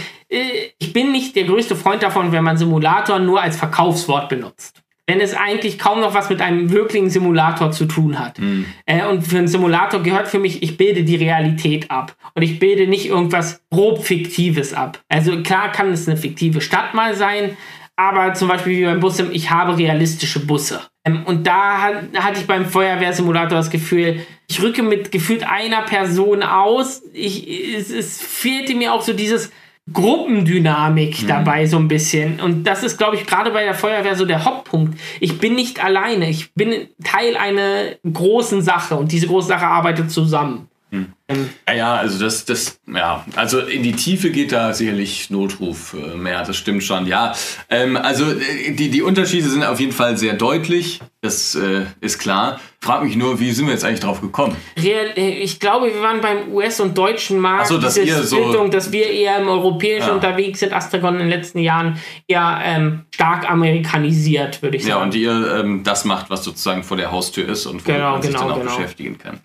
[0.79, 4.83] ich bin nicht der größte Freund davon, wenn man Simulator nur als Verkaufswort benutzt.
[5.07, 8.39] Wenn es eigentlich kaum noch was mit einem wirklichen Simulator zu tun hat.
[8.39, 8.65] Hm.
[8.87, 12.15] Äh, und für einen Simulator gehört für mich, ich bilde die Realität ab.
[12.35, 15.01] Und ich bilde nicht irgendwas grob Fiktives ab.
[15.09, 17.57] Also klar kann es eine fiktive Stadt mal sein,
[17.97, 20.81] aber zum Beispiel wie beim Bus, ich habe realistische Busse.
[21.05, 25.83] Ähm, und da hat, hatte ich beim Feuerwehrsimulator das Gefühl, ich rücke mit gefühlt einer
[25.83, 27.03] Person aus.
[27.13, 29.51] Ich, es, es fehlte mir auch so dieses
[29.91, 32.41] Gruppendynamik dabei so ein bisschen.
[32.41, 34.99] Und das ist, glaube ich, gerade bei der Feuerwehr so der Hauptpunkt.
[35.21, 36.29] Ich bin nicht alleine.
[36.29, 40.69] Ich bin Teil einer großen Sache und diese große Sache arbeitet zusammen.
[40.93, 45.95] Ähm, Ja, ja, also das, das, ja, also in die Tiefe geht da sicherlich Notruf
[45.95, 47.33] äh, mehr, das stimmt schon, ja.
[47.71, 52.19] Ähm, also äh, die, die Unterschiede sind auf jeden Fall sehr deutlich, das äh, ist
[52.19, 52.61] klar.
[52.81, 54.57] Frag mich nur, wie sind wir jetzt eigentlich drauf gekommen?
[54.79, 57.63] Real, äh, ich glaube, wir waren beim US- und deutschen Markt.
[57.63, 60.15] Ach so, dass ihr so- Splittung, dass wir eher im Europäischen Ja.
[60.15, 60.75] unterwegs sind.
[60.75, 65.05] Astragon in den letzten Jahren eher ähm, stark amerikanisiert, würde ich Ja, sagen.
[65.07, 68.23] und ihr ähm, das macht, was sozusagen vor der Haustür ist und womit Genau, man
[68.23, 68.77] sich genau, dann auch genau.
[68.77, 69.41] beschäftigen kann.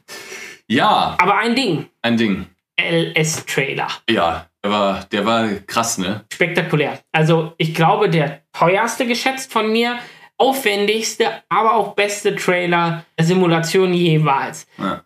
[0.68, 2.46] Ja, Aber ein Ding, ein Ding.
[2.80, 3.88] LS-Trailer.
[4.10, 6.26] Ja, der war, der war krass, ne?
[6.32, 7.00] Spektakulär.
[7.12, 9.98] Also ich glaube, der teuerste geschätzt von mir,
[10.38, 14.68] aufwendigste, aber auch beste Trailer der Simulation jeweils.
[14.78, 15.02] Ja.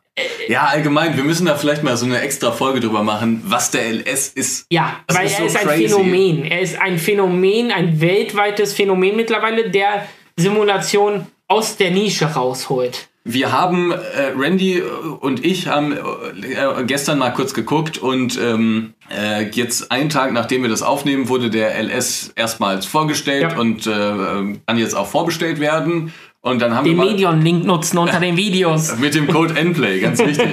[0.50, 3.86] ja, allgemein, wir müssen da vielleicht mal so eine extra Folge drüber machen, was der
[3.94, 4.66] LS ist.
[4.70, 5.88] Ja, Das weil ist er so ist ein crazy.
[5.88, 6.46] Phänomen.
[6.46, 13.08] Er ist ein Phänomen, ein weltweites Phänomen mittlerweile, der Simulation aus der Nische rausholt.
[13.24, 14.82] Wir haben, äh, Randy
[15.20, 20.64] und ich haben äh, gestern mal kurz geguckt und ähm, äh, jetzt einen Tag nachdem
[20.64, 23.60] wir das aufnehmen, wurde der LS erstmals vorgestellt Ja.
[23.60, 26.12] und äh, kann jetzt auch vorbestellt werden.
[26.44, 28.98] Und dann haben Den Medion-Link nutzen unter den Videos.
[29.00, 30.48] mit dem Code NPLAY, ganz wichtig.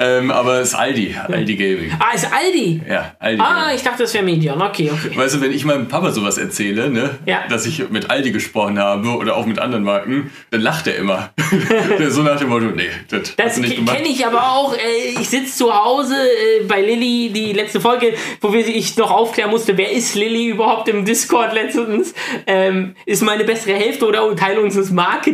[0.00, 1.92] ähm, aber es ist Aldi, Aldi Gaming.
[1.98, 2.80] Ah, ist Aldi.
[2.88, 3.76] Ja, Aldi Ah, Gaming.
[3.76, 4.62] ich dachte, das wäre Medion.
[4.62, 5.14] Okay, okay.
[5.14, 7.40] Weißt du, wenn ich meinem Papa sowas erzähle, ne, Ja.
[7.50, 11.30] dass ich mit Aldi gesprochen habe oder auch mit anderen Marken, dann lacht er immer.
[12.08, 14.74] So nach dem Motto, nee, das, Das kenne ich aber auch.
[14.74, 19.10] Äh, ich sitze zu Hause äh, bei Lilly, die letzte Folge, wo wir ich noch
[19.10, 22.14] aufklären musste, wer ist Lilly überhaupt im Discord letztens?
[22.46, 25.33] Ähm, ist meine bessere Hälfte oder Teil unseres Marketings?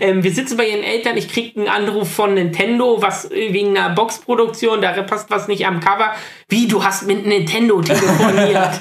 [0.00, 3.76] Ähm, wir sitzen bei ihren Eltern, ich kriege einen Anruf von Nintendo, was äh, wegen
[3.76, 6.12] einer Boxproduktion, da passt was nicht am Cover.
[6.48, 8.70] Wie, du hast mit Nintendo telefoniert?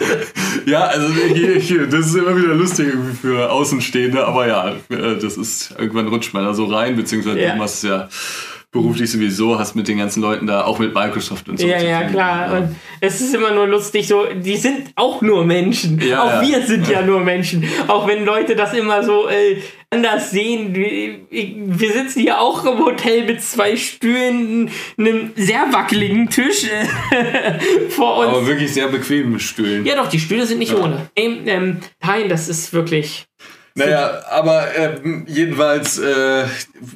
[0.66, 5.18] Ja, also hier, hier, das ist immer wieder lustig irgendwie für Außenstehende, aber ja, äh,
[5.20, 7.52] das ist, irgendwann rutscht man da so rein, beziehungsweise Ja.
[7.54, 8.08] du machst es ja
[8.74, 11.66] beruflich sowieso, hast mit den ganzen Leuten da, auch mit Microsoft und so.
[11.66, 12.52] Ja, ja, klar.
[12.52, 12.58] Ja.
[12.58, 16.02] Und es ist immer nur lustig, so, die sind auch nur Menschen.
[16.02, 16.42] Ja, auch ja.
[16.42, 17.64] wir sind ja nur Menschen.
[17.88, 19.58] Auch wenn Leute das immer so äh,
[19.94, 20.74] anders sehen.
[20.76, 28.18] Wir, sitzen hier auch im Hotel mit zwei Stühlen, einem sehr wackeligen Tisch äh, vor
[28.18, 28.30] uns.
[28.30, 29.86] Aber wirklich sehr bequem mit Stühlen.
[29.86, 31.10] ja, doch, die Stühle sind nicht ohne.
[31.16, 33.28] Ähm, nein, das ist wirklich.
[33.76, 36.46] Naja, aber ähm, jedenfalls äh,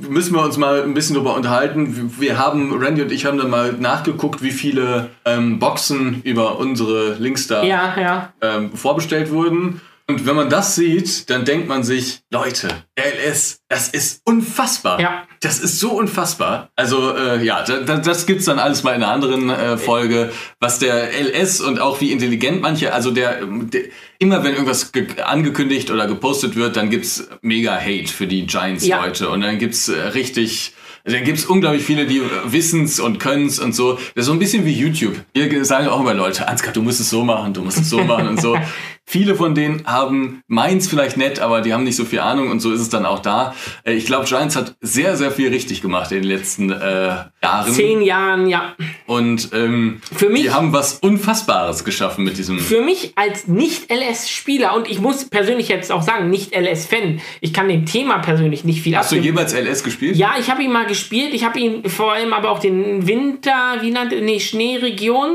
[0.07, 2.13] müssen wir uns mal ein bisschen drüber unterhalten.
[2.19, 7.15] Wir haben, Randy und ich haben dann mal nachgeguckt, wie viele ähm, Boxen über unsere
[7.15, 8.33] Links da Ja, ja.
[8.41, 9.81] ähm, vorbestellt wurden.
[10.09, 15.01] Und wenn man das sieht, dann denkt man sich, Leute, LS, das ist unfassbar.
[15.01, 15.27] Ja.
[15.41, 16.69] Das ist so unfassbar.
[16.77, 20.31] Also äh, ja, da, da, das gibt's dann alles mal in einer anderen äh, Folge,
[20.61, 23.81] was der LS und auch wie intelligent manche, also der, der
[24.19, 29.29] immer wenn irgendwas ge- angekündigt oder gepostet wird, dann gibt's mega Hate für die Giants-Leute
[29.29, 33.93] und dann gibt's äh, richtig dann gibt's unglaublich viele, die wissen's und können's und so.
[33.93, 35.15] Das ist so ein bisschen wie YouTube.
[35.33, 37.99] Hier sagen auch immer Leute, Ansgar, du musst es so machen, du musst es so
[38.03, 38.57] machen und so.
[39.09, 42.59] Viele von denen haben meins vielleicht nett, aber die haben nicht so viel Ahnung und
[42.59, 43.55] so ist es dann auch da.
[43.85, 47.71] Äh, Ich glaube, Giants hat sehr, sehr viel richtig gemacht in den letzten äh, Jahren.
[47.71, 48.75] Zehn Jahren, ja.
[49.05, 52.59] Und ähm, Für mich- die haben was Unfassbares geschaffen mit diesem.
[52.59, 57.85] Für mich als Nicht-LS-Spieler, und ich muss persönlich jetzt auch sagen, Nicht-LS-Fan, ich kann dem
[57.85, 60.17] Thema persönlich nicht viel Hast du jemals LS gespielt?
[60.17, 61.33] Ja, ich habe ihn mal gespielt.
[61.33, 65.29] Ich habe ihn vor allem aber auch den Winter, wie nannte, nee, Schneeregion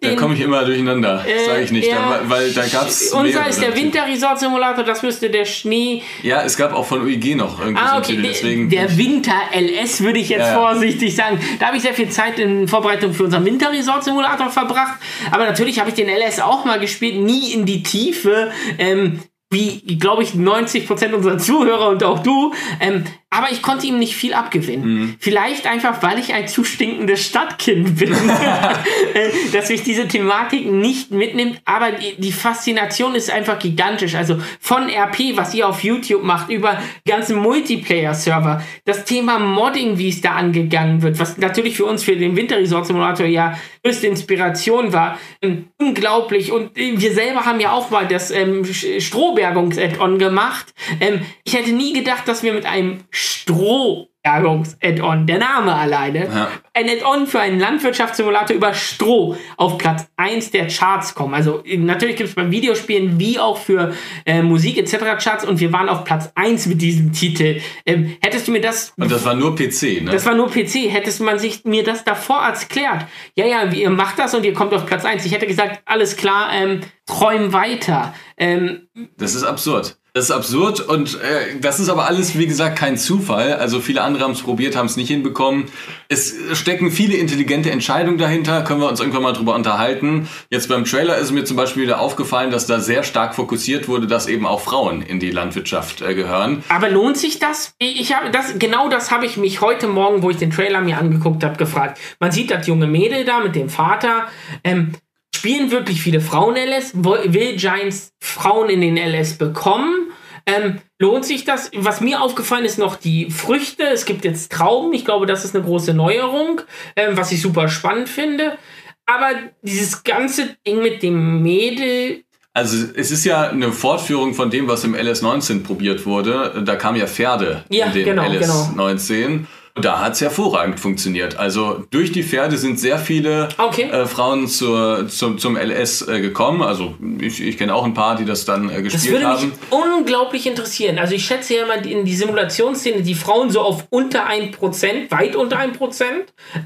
[0.00, 1.88] Da den komme ich immer durcheinander, Äh, sage ich nicht.
[1.88, 2.20] ja.
[2.24, 6.02] Da, weil da gab unser ist der Winter-Resort-Simulator, das müsste der Schnee.
[6.22, 8.22] Ja, es gab auch von UIG noch irgendwie so Ah, okay, Titel.
[8.22, 10.54] der, Deswegen der Winter-LS würde ich jetzt ja.
[10.54, 11.38] vorsichtig sagen.
[11.58, 14.98] Da habe ich sehr viel Zeit in Vorbereitung für unseren Winter-Resort-Simulator verbracht.
[15.30, 18.50] Aber natürlich habe ich den LS auch mal gespielt, nie in die Tiefe.
[18.78, 19.20] Ähm,
[19.50, 22.52] wie, glaube ich, 90% unserer Zuhörer und auch du.
[22.80, 23.04] Ähm,
[23.38, 24.84] aber ich konnte ihm nicht viel abgewinnen.
[24.84, 25.16] Mhm.
[25.20, 31.12] Vielleicht einfach, weil ich ein zu stinkendes Stadtkind bin, äh, dass mich diese Thematik nicht
[31.12, 31.60] mitnimmt.
[31.64, 34.16] Aber die, die Faszination ist einfach gigantisch.
[34.16, 40.08] Also von RP, was ihr auf YouTube macht, über ganzen Multiplayer-Server, das Thema Modding, wie
[40.08, 45.16] es da angegangen wird, was natürlich für uns für den Winter-Resort-Simulator ja größte Inspiration war.
[45.40, 46.50] Ähm, unglaublich.
[46.50, 50.74] Und äh, wir selber haben ja auch mal das ähm, Strohbergungs-Add-on gemacht.
[51.00, 52.98] Ähm, ich hätte nie gedacht, dass wir mit einem
[53.28, 56.48] Strohbergungs-Add-on, der Name alleine, Ja.
[56.74, 61.34] ein Add-on für einen Landwirtschaftssimulator über Stroh auf Platz 1 der Charts kommen.
[61.34, 63.94] Also natürlich gibt es bei Videospielen wie auch für
[64.26, 65.22] äh, Musik etc.
[65.22, 67.60] Charts und wir waren auf Platz 1 mit diesem Titel.
[67.86, 70.10] Ähm, hättest du mir das Und das war nur PC, ne?
[70.12, 70.88] das war nur PC.
[70.90, 74.72] Hättest man sich mir das davor erklärt, ja, ja, ihr macht das und ihr kommt
[74.74, 75.24] auf Platz 1.
[75.26, 78.14] Ich hätte gesagt, alles klar, ähm, träum weiter.
[78.36, 79.97] Ähm, Das ist absurd.
[80.18, 83.52] Das ist absurd und äh, das ist aber alles, wie gesagt, kein Zufall.
[83.52, 85.66] Also viele andere haben es probiert, haben es nicht hinbekommen.
[86.08, 90.28] Es stecken viele intelligente Entscheidungen dahinter, können wir uns irgendwann mal drüber unterhalten.
[90.50, 94.08] Jetzt beim Trailer ist mir zum Beispiel wieder aufgefallen, dass da sehr stark fokussiert wurde,
[94.08, 96.64] dass eben auch Frauen in die Landwirtschaft äh, gehören.
[96.68, 97.74] aber lohnt sich das?
[97.78, 100.98] Ich habe das genau das habe ich mich heute Morgen, wo ich den Trailer mir
[100.98, 102.00] angeguckt habe, gefragt.
[102.18, 104.26] Man sieht das junge Mädel da mit dem Vater.
[104.64, 104.94] Ähm,
[105.38, 106.92] spielen wirklich viele Frauen LS?
[106.94, 110.10] Will Giants Frauen in den LS bekommen?
[110.46, 111.70] Ähm, lohnt sich das?
[111.74, 113.84] Was mir aufgefallen ist, noch die Früchte.
[113.84, 114.92] Es gibt jetzt Trauben.
[114.92, 116.60] Ich glaube, das ist eine große Neuerung,
[116.96, 118.58] ähm, was ich super spannend finde.
[119.06, 119.30] Aber
[119.62, 124.84] dieses ganze Ding mit dem Mädel, Also es ist ja eine Fortführung von dem, was
[124.84, 126.62] im LS19 probiert wurde.
[126.64, 129.26] Da kamen ja Pferde Ja, in den genau, LS19.
[129.26, 129.46] Und
[129.78, 131.38] da hat es hervorragend funktioniert.
[131.38, 133.84] Also durch die Pferde sind sehr viele Okay.
[133.90, 136.62] äh, Frauen zur, zum, zum LS äh, gekommen.
[136.62, 139.46] Also ich, ich kenne auch ein paar, die das dann äh, Das gespielt würde haben.
[139.48, 140.98] mich unglaublich interessieren.
[140.98, 145.36] Also ich schätze ja mal in die Simulationsszene die Frauen so auf unter 1%, weit
[145.36, 146.02] unter 1%.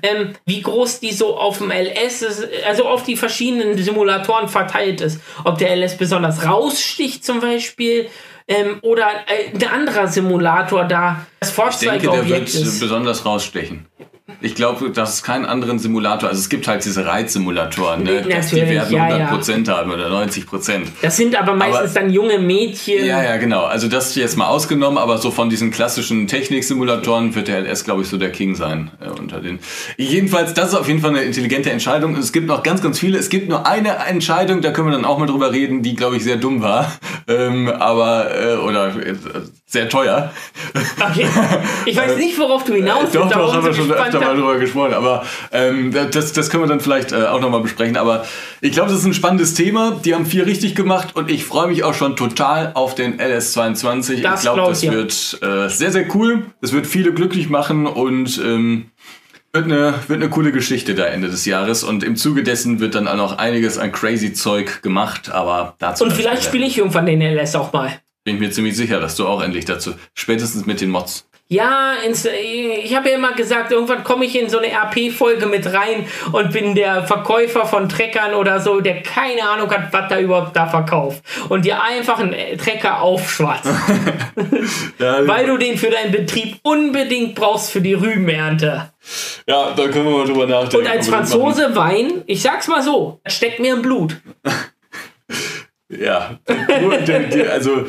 [0.03, 5.01] Ähm, wie groß die so auf dem LS ist, also auf die verschiedenen Simulatoren verteilt
[5.01, 5.21] ist.
[5.45, 8.09] Ob der LS besonders raussticht zum Beispiel.
[8.49, 11.71] Ähm, oder äh, ein anderer Simulator da das Ich denke,
[12.09, 12.81] der wird Vorzeigeobjekt ist.
[12.81, 13.87] besonders rausstechen.
[14.41, 18.49] Ich glaube, dass es keinen anderen Simulator, also es gibt halt diese Reitsimulatoren, ne, dass
[18.49, 19.33] die werden ja, ja.
[19.33, 20.83] 100% haben oder 90%.
[21.03, 23.05] Das sind aber meistens Aber- dann junge Mädchen.
[23.05, 23.65] Ja, ja, genau.
[23.65, 28.03] Also das jetzt mal ausgenommen, aber so von diesen klassischen Techniksimulatoren wird der LS, glaube
[28.03, 29.59] ich, so der King sein äh, unter den.
[29.97, 32.17] Jedenfalls, das ist auf jeden Fall eine intelligente Entscheidung.
[32.17, 33.19] Es gibt noch ganz, ganz viele.
[33.19, 36.17] Es gibt nur eine Entscheidung, da können wir dann auch mal drüber reden, die, glaube
[36.17, 36.93] ich, sehr dumm war.
[37.29, 39.15] Ähm, aber, äh, oder äh,
[39.73, 40.31] sehr teuer.
[41.01, 41.27] Okay.
[41.87, 43.15] Ich weiß nicht, worauf du hinaus willst.
[43.17, 44.93] Doch, aber doch, haben wir schon öfter mal drüber gesprochen.
[44.93, 47.97] Aber ähm, das, das können wir dann vielleicht äh, auch nochmal besprechen.
[47.97, 48.27] Aber
[48.61, 49.99] ich glaube, das ist ein spannendes Thema.
[50.05, 53.93] Die haben viel richtig gemacht und ich freue mich auch schon total auf den LS22.
[53.95, 54.93] Das ich glaube, glaub das ja.
[54.93, 56.45] wird äh, sehr, sehr cool.
[56.61, 58.91] Es wird viele glücklich machen und ähm,
[59.55, 61.83] wird eine, wird eine coole Geschichte da Ende des Jahres.
[61.83, 65.31] Und im Zuge dessen wird dann auch noch einiges an crazy Zeug gemacht.
[65.31, 68.01] Aber dazu Und vielleicht spiele ich irgendwann den LS auch mal.
[68.25, 71.29] Bin ich mir ziemlich sicher, dass du auch endlich dazu, spätestens mit den Mods.
[71.49, 75.67] Ja, ins, ich habe ja immer gesagt, irgendwann komme ich in so eine RP-Folge mit
[75.67, 80.19] rein und bin der Verkäufer von Treckern oder so, der keine Ahnung hat, was da
[80.19, 81.23] überhaupt da verkauft.
[81.51, 83.69] Und dir einfach einen äh, Trecker aufschwatzt,
[84.99, 88.91] Ja, weil du den für deinen Betrieb unbedingt brauchst für die Rübenernte.
[89.47, 90.87] ja da können wir mal drüber nachdenken.
[90.87, 91.09] Und als.
[91.09, 94.17] Franzose Wein, ich sag's mal so, steckt mir im Blut.
[95.95, 96.39] Ja,
[97.51, 97.87] also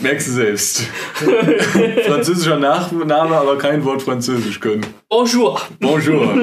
[0.00, 0.82] merkst du selbst.
[2.06, 4.86] Französischer Nachname, aber kein Wort Französisch können.
[5.08, 5.60] Bonjour.
[5.80, 6.34] Bonjour.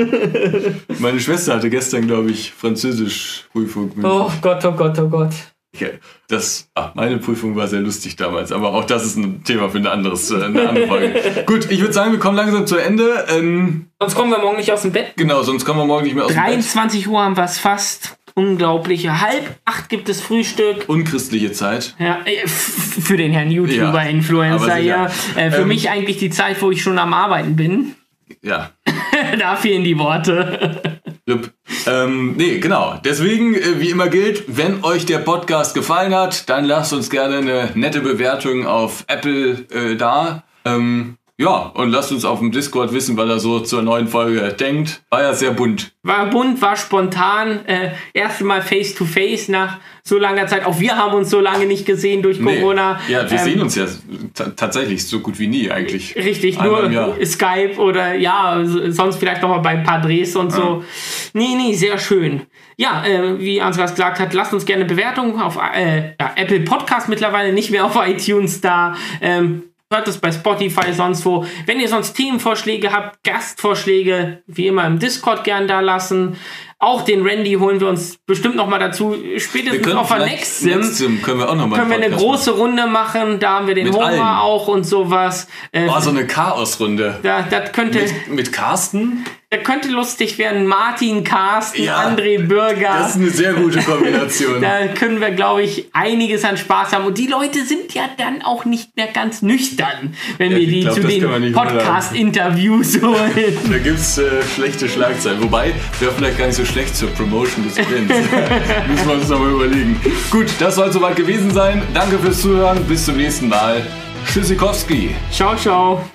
[0.99, 3.91] Meine Schwester hatte gestern, glaube ich, Französisch-Prüfung.
[4.03, 5.32] Oh Gott, oh Gott, oh Gott.
[5.76, 5.99] Okay.
[6.30, 9.78] Das, ah, meine Prüfung war sehr lustig damals, aber auch das ist ein Thema für
[9.78, 11.43] ein anderes, äh, eine andere Folge.
[11.45, 13.26] Gut, ich würde sagen, wir kommen langsam zu Ende.
[13.30, 15.14] Ähm, Sonst kommen wir morgen nicht aus dem Bett.
[15.18, 16.45] genau, sonst kommen wir morgen nicht mehr aus dem Bett.
[16.45, 18.18] 23 Uhr haben wir es fast.
[18.36, 19.21] Unglaubliche.
[19.21, 20.86] Halb acht gibt es Frühstück.
[20.88, 21.95] Unchristliche Zeit.
[21.99, 25.05] Ja, äh, für den Herrn YouTuber, Ja, Influencer, ja.
[25.36, 27.95] Äh, für Ähm, mich eigentlich die Zeit, wo ich schon am Arbeiten bin.
[28.41, 28.71] Ja,
[29.39, 31.01] da fehlen die Worte.
[31.25, 31.49] Jupp.
[31.88, 32.99] Ähm, nee, genau.
[33.03, 37.38] Deswegen, äh, wie immer gilt, wenn euch der Podcast gefallen hat, dann lasst uns gerne
[37.38, 40.43] eine nette Bewertung auf Apple äh, da.
[40.65, 44.53] Ähm, Ja, und lasst uns auf dem Discord wissen, was er so zur neuen Folge
[44.57, 45.01] denkt.
[45.09, 45.91] War ja sehr bunt.
[46.01, 47.65] War bunt, war spontan.
[47.65, 50.65] Äh, erste Mal face to face nach so langer Zeit.
[50.65, 52.59] Auch wir haben uns so lange nicht gesehen durch Nee.
[52.61, 53.01] Corona.
[53.09, 53.86] Ja, wir Ähm, sehen uns ja
[54.33, 56.15] ta- tatsächlich so gut wie nie eigentlich.
[56.15, 57.17] Richtig, Einmal nur.
[57.25, 60.86] Skype oder ja, sonst vielleicht noch mal bei ein paar Drehs und so.
[61.33, 62.43] Nee, nee, sehr schön.
[62.77, 67.09] Ja, äh, wie Ansgar gesagt hat, lasst uns gerne Bewertungen auf äh, ja, Apple Podcast
[67.09, 68.95] mittlerweile, nicht mehr auf iTunes da.
[69.21, 71.45] Ähm, hört es bei Spotify, sonst wo.
[71.65, 76.38] Wenn ihr sonst Themenvorschläge habt, Gastvorschläge, wie immer im Discord gern da lassen.
[76.77, 79.15] Auch den Randy holen wir uns bestimmt noch mal dazu.
[79.38, 82.51] Spätestens auf der vielleicht Next Sim Nextsim können wir auch nochmal können wir eine große
[82.51, 83.39] Runde machen.
[83.39, 84.21] Da haben wir den Mit Homer allen.
[84.21, 85.47] auch und sowas.
[85.71, 87.19] Äh, Oh, so eine Chaosrunde.
[87.23, 89.23] da, das könnte, Mit, mit Carsten?
[89.56, 90.66] Das könnte lustig werden.
[90.66, 92.95] Martin, Carsten, Ja, André Bürger.
[92.99, 94.62] Das ist eine sehr gute Kombination.
[94.62, 97.06] da können wir, glaube ich, einiges an Spaß haben.
[97.06, 100.82] Und die Leute sind ja dann auch nicht mehr ganz nüchtern, wenn Ja, wir die
[100.82, 101.53] glaub, zu den.
[101.53, 103.32] Podcast-Interviews holen.
[103.70, 104.24] Da gibt es äh,
[104.56, 105.41] schlechte Schlagzeilen.
[105.43, 108.14] Wobei, wäre vielleicht gar nicht so schlecht zur Promotion des Events.
[108.88, 109.99] Müssen wir uns nochmal überlegen.
[110.32, 111.82] Gut, das soll soweit gewesen sein.
[111.93, 112.84] Danke fürs Zuhören.
[112.86, 113.86] Bis zum nächsten Mal.
[114.32, 115.16] Tschüssikowski.
[115.32, 116.14] ciao, ciao.